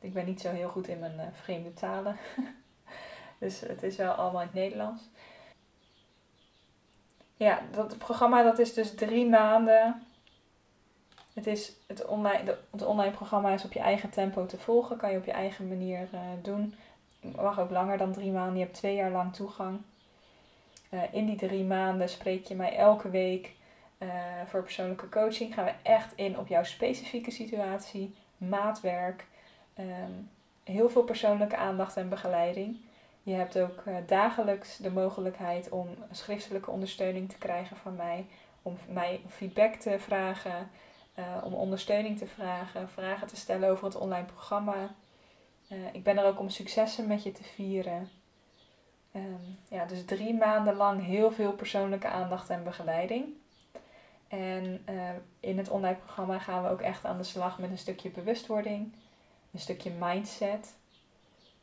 Ik 0.00 0.12
ben 0.12 0.26
niet 0.26 0.40
zo 0.40 0.50
heel 0.50 0.68
goed 0.68 0.88
in 0.88 0.98
mijn 0.98 1.14
uh, 1.16 1.22
vreemde 1.32 1.74
talen. 1.74 2.16
dus 3.40 3.60
het 3.60 3.82
is 3.82 3.96
wel 3.96 4.12
allemaal 4.12 4.40
in 4.40 4.46
het 4.46 4.56
Nederlands. 4.56 5.02
Ja, 7.36 7.60
dat 7.72 7.98
programma 7.98 8.42
dat 8.42 8.58
is 8.58 8.74
dus 8.74 8.94
drie 8.94 9.26
maanden 9.26 10.02
het, 11.32 11.46
is 11.46 11.72
het, 11.86 12.04
online, 12.04 12.58
het 12.70 12.84
online 12.84 13.14
programma 13.14 13.50
is 13.50 13.64
op 13.64 13.72
je 13.72 13.80
eigen 13.80 14.10
tempo 14.10 14.46
te 14.46 14.58
volgen. 14.58 14.96
Kan 14.96 15.10
je 15.10 15.18
op 15.18 15.24
je 15.24 15.32
eigen 15.32 15.68
manier 15.68 16.08
uh, 16.14 16.20
doen. 16.42 16.74
Mag 17.20 17.60
ook 17.60 17.70
langer 17.70 17.98
dan 17.98 18.12
drie 18.12 18.30
maanden. 18.30 18.56
Je 18.56 18.64
hebt 18.64 18.76
twee 18.76 18.94
jaar 18.94 19.10
lang 19.10 19.34
toegang. 19.34 19.80
Uh, 20.90 21.00
in 21.12 21.26
die 21.26 21.36
drie 21.36 21.64
maanden 21.64 22.08
spreek 22.08 22.46
je 22.46 22.54
mij 22.54 22.76
elke 22.76 23.10
week 23.10 23.52
uh, 23.98 24.08
voor 24.46 24.62
persoonlijke 24.62 25.08
coaching. 25.08 25.54
Gaan 25.54 25.64
we 25.64 25.74
echt 25.82 26.12
in 26.14 26.38
op 26.38 26.48
jouw 26.48 26.64
specifieke 26.64 27.30
situatie, 27.30 28.14
maatwerk, 28.36 29.26
um, 29.78 30.30
heel 30.64 30.88
veel 30.88 31.02
persoonlijke 31.02 31.56
aandacht 31.56 31.96
en 31.96 32.08
begeleiding. 32.08 32.76
Je 33.22 33.34
hebt 33.34 33.58
ook 33.58 33.82
uh, 33.86 33.96
dagelijks 34.06 34.76
de 34.76 34.90
mogelijkheid 34.90 35.68
om 35.68 35.88
schriftelijke 36.10 36.70
ondersteuning 36.70 37.28
te 37.30 37.38
krijgen 37.38 37.76
van 37.76 37.96
mij, 37.96 38.26
om 38.62 38.76
mij 38.88 39.20
feedback 39.28 39.74
te 39.74 39.98
vragen, 39.98 40.70
uh, 41.18 41.24
om 41.44 41.54
ondersteuning 41.54 42.18
te 42.18 42.26
vragen, 42.26 42.88
vragen 42.88 43.26
te 43.26 43.36
stellen 43.36 43.70
over 43.70 43.84
het 43.84 43.96
online 43.96 44.26
programma. 44.26 44.94
Ik 45.92 46.02
ben 46.02 46.18
er 46.18 46.24
ook 46.24 46.38
om 46.38 46.48
successen 46.48 47.06
met 47.06 47.22
je 47.22 47.32
te 47.32 47.44
vieren. 47.44 48.08
Um, 49.12 49.58
ja, 49.68 49.84
dus 49.84 50.04
drie 50.04 50.34
maanden 50.34 50.74
lang 50.74 51.04
heel 51.04 51.30
veel 51.32 51.52
persoonlijke 51.52 52.08
aandacht 52.08 52.50
en 52.50 52.64
begeleiding. 52.64 53.24
En 54.38 54.82
uh, 54.88 55.10
in 55.40 55.58
het 55.58 55.68
online 55.68 55.96
programma 55.96 56.38
gaan 56.38 56.62
we 56.62 56.68
ook 56.68 56.80
echt 56.80 57.04
aan 57.04 57.16
de 57.16 57.24
slag 57.24 57.58
met 57.58 57.70
een 57.70 57.78
stukje 57.78 58.10
bewustwording, 58.10 58.92
een 59.52 59.60
stukje 59.60 59.90
mindset, 59.90 60.74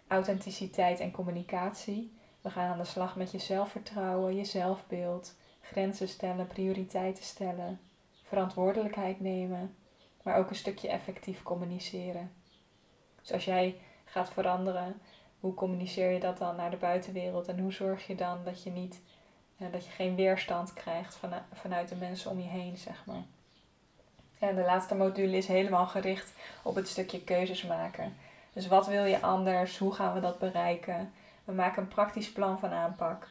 authenticiteit 0.08 1.00
en 1.00 1.12
communicatie. 1.12 2.14
We 2.42 2.50
gaan 2.50 2.72
aan 2.72 2.78
de 2.78 2.84
slag 2.84 3.16
met 3.16 3.32
je 3.32 3.40
zelfvertrouwen, 3.40 4.36
je 4.36 4.44
zelfbeeld, 4.44 5.36
grenzen 5.62 6.08
stellen, 6.08 6.48
prioriteiten 6.48 7.24
stellen, 7.24 7.80
verantwoordelijkheid 8.24 9.20
nemen, 9.20 9.76
maar 10.24 10.38
ook 10.38 10.50
een 10.50 10.56
stukje 10.56 10.90
effectief 10.90 11.44
communiceren. 11.44 12.32
Dus 13.22 13.32
als 13.32 13.46
jij 13.46 13.76
gaat 14.06 14.30
veranderen, 14.30 15.02
hoe 15.40 15.54
communiceer 15.54 16.12
je 16.12 16.20
dat 16.20 16.38
dan 16.38 16.56
naar 16.56 16.72
de 16.72 16.78
buitenwereld 16.78 17.48
en 17.48 17.60
hoe 17.60 17.74
zorg 17.74 18.08
je 18.08 18.16
dan 18.16 18.44
dat 18.44 18.64
je 18.64 18.72
niet 18.72 19.02
dat 19.70 19.86
je 19.86 19.92
geen 19.92 20.16
weerstand 20.16 20.74
krijgt 20.74 21.16
van, 21.16 21.34
vanuit 21.54 21.90
de 21.90 21.96
mensen 21.96 22.32
om 22.32 22.40
je 22.40 22.48
heen, 22.48 22.78
zeg 22.78 23.06
maar. 23.06 23.24
En 24.40 24.56
de 24.56 24.62
laatste 24.62 24.96
module 24.96 25.38
is 25.38 25.48
helemaal 25.48 25.88
gericht 25.88 26.34
op 26.64 26.76
het 26.76 26.88
stukje 26.88 27.24
keuzes 27.24 27.64
maken. 27.64 28.16
Dus 28.54 28.68
wat 28.68 28.88
wil 28.88 29.06
je 29.06 29.22
anders? 29.22 29.78
Hoe 29.78 29.94
gaan 29.94 30.14
we 30.14 30.20
dat 30.20 30.40
bereiken? 30.40 31.14
We 31.44 31.52
maken 31.52 31.82
een 31.82 31.88
praktisch 31.88 32.32
plan 32.32 32.60
van 32.60 32.72
aanpak. 32.72 33.28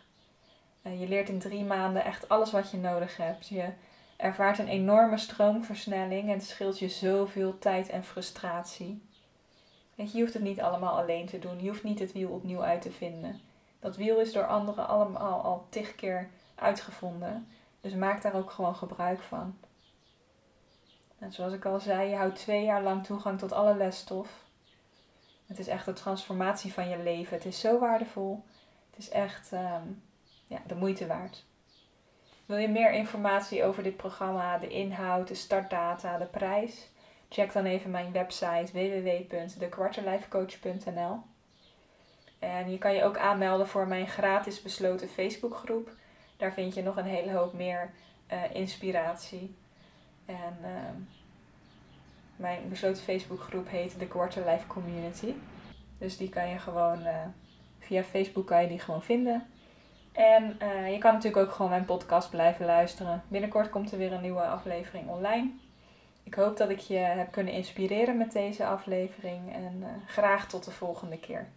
Uh, 0.83 1.01
je 1.01 1.09
leert 1.09 1.29
in 1.29 1.39
drie 1.39 1.65
maanden 1.65 2.05
echt 2.05 2.29
alles 2.29 2.51
wat 2.51 2.71
je 2.71 2.77
nodig 2.77 3.17
hebt. 3.17 3.49
Je 3.49 3.69
ervaart 4.17 4.59
een 4.59 4.69
enorme 4.69 5.19
stroomversnelling 5.19 6.29
en 6.29 6.35
het 6.35 6.47
scheelt 6.47 6.79
je 6.79 6.89
zoveel 6.89 7.59
tijd 7.59 7.89
en 7.89 8.05
frustratie. 8.05 9.03
Je 9.95 10.21
hoeft 10.21 10.35
het 10.35 10.43
niet 10.43 10.61
allemaal 10.61 10.99
alleen 10.99 11.27
te 11.27 11.39
doen. 11.39 11.63
Je 11.63 11.69
hoeft 11.69 11.83
niet 11.83 11.99
het 11.99 12.13
wiel 12.13 12.31
opnieuw 12.31 12.63
uit 12.63 12.83
te 12.83 12.91
vinden. 12.91 13.41
Dat 13.81 13.97
wiel 13.97 14.21
is 14.21 14.33
door 14.33 14.47
anderen 14.47 14.89
allemaal 14.89 15.43
al 15.43 15.67
tig 15.69 15.95
keer 15.95 16.29
uitgevonden. 16.55 17.49
Dus 17.81 17.95
maak 17.95 18.23
daar 18.23 18.35
ook 18.35 18.51
gewoon 18.51 18.77
gebruik 18.77 19.21
van. 19.21 19.59
En 21.19 21.33
zoals 21.33 21.53
ik 21.53 21.65
al 21.65 21.81
zei, 21.81 22.09
je 22.09 22.17
houdt 22.17 22.37
twee 22.37 22.65
jaar 22.65 22.83
lang 22.83 23.05
toegang 23.05 23.39
tot 23.39 23.53
alle 23.53 23.75
lesstof. 23.75 24.45
Het 25.47 25.59
is 25.59 25.69
echt 25.69 25.85
de 25.85 25.93
transformatie 25.93 26.73
van 26.73 26.89
je 26.89 26.99
leven. 26.99 27.37
Het 27.37 27.47
is 27.47 27.61
zo 27.61 27.79
waardevol. 27.79 28.45
Het 28.91 28.99
is 28.99 29.09
echt 29.09 29.53
um, 29.53 30.03
ja, 30.47 30.63
de 30.67 30.75
moeite 30.75 31.07
waard. 31.07 31.45
Wil 32.47 32.59
je 32.59 32.69
meer 32.69 32.93
informatie 32.93 33.65
over 33.65 33.83
dit 33.83 33.97
programma, 33.97 34.59
de 34.59 34.69
inhoud, 34.69 35.29
de 35.29 35.35
startdata, 35.35 36.19
de 36.19 36.27
prijs? 36.27 36.89
Check 37.29 37.53
dan 37.53 37.65
even 37.65 37.91
mijn 37.91 38.13
website 38.13 38.73
www.dekwarterlifecoach.nl. 38.73 41.23
En 42.41 42.71
je 42.71 42.79
kan 42.79 42.95
je 42.95 43.05
ook 43.05 43.17
aanmelden 43.17 43.69
voor 43.69 43.87
mijn 43.87 44.09
gratis 44.09 44.63
besloten 44.63 45.09
Facebookgroep. 45.09 45.91
Daar 46.37 46.53
vind 46.53 46.75
je 46.75 46.83
nog 46.83 46.97
een 46.97 47.05
hele 47.05 47.33
hoop 47.33 47.53
meer 47.53 47.91
uh, 48.33 48.55
inspiratie. 48.55 49.55
En 50.27 50.57
uh, 50.63 50.69
mijn 52.37 52.69
besloten 52.69 53.03
Facebookgroep 53.03 53.69
heet 53.69 53.99
de 53.99 54.07
Quarterlife 54.07 54.67
Community. 54.67 55.35
Dus 55.99 56.17
die 56.17 56.29
kan 56.29 56.49
je 56.49 56.59
gewoon 56.59 57.01
uh, 57.01 57.15
via 57.79 58.03
Facebook 58.03 58.47
kan 58.47 58.63
je 58.63 58.69
die 58.69 58.79
gewoon 58.79 59.03
vinden. 59.03 59.47
En 60.13 60.59
uh, 60.63 60.93
je 60.93 60.99
kan 60.99 61.13
natuurlijk 61.13 61.47
ook 61.47 61.55
gewoon 61.55 61.71
mijn 61.71 61.85
podcast 61.85 62.31
blijven 62.31 62.67
luisteren. 62.67 63.23
Binnenkort 63.29 63.71
komt 63.71 63.93
er 63.93 63.99
weer 63.99 64.13
een 64.13 64.23
nieuwe 64.23 64.47
aflevering 64.47 65.09
online. 65.09 65.51
Ik 66.23 66.35
hoop 66.35 66.57
dat 66.57 66.71
ik 66.71 66.79
je 66.79 66.97
heb 66.97 67.33
kunnen 67.33 67.53
inspireren 67.53 68.17
met 68.17 68.33
deze 68.33 68.67
aflevering 68.67 69.55
en 69.55 69.85
graag 70.07 70.49
tot 70.49 70.65
de 70.65 70.71
volgende 70.71 71.19
keer. 71.19 71.49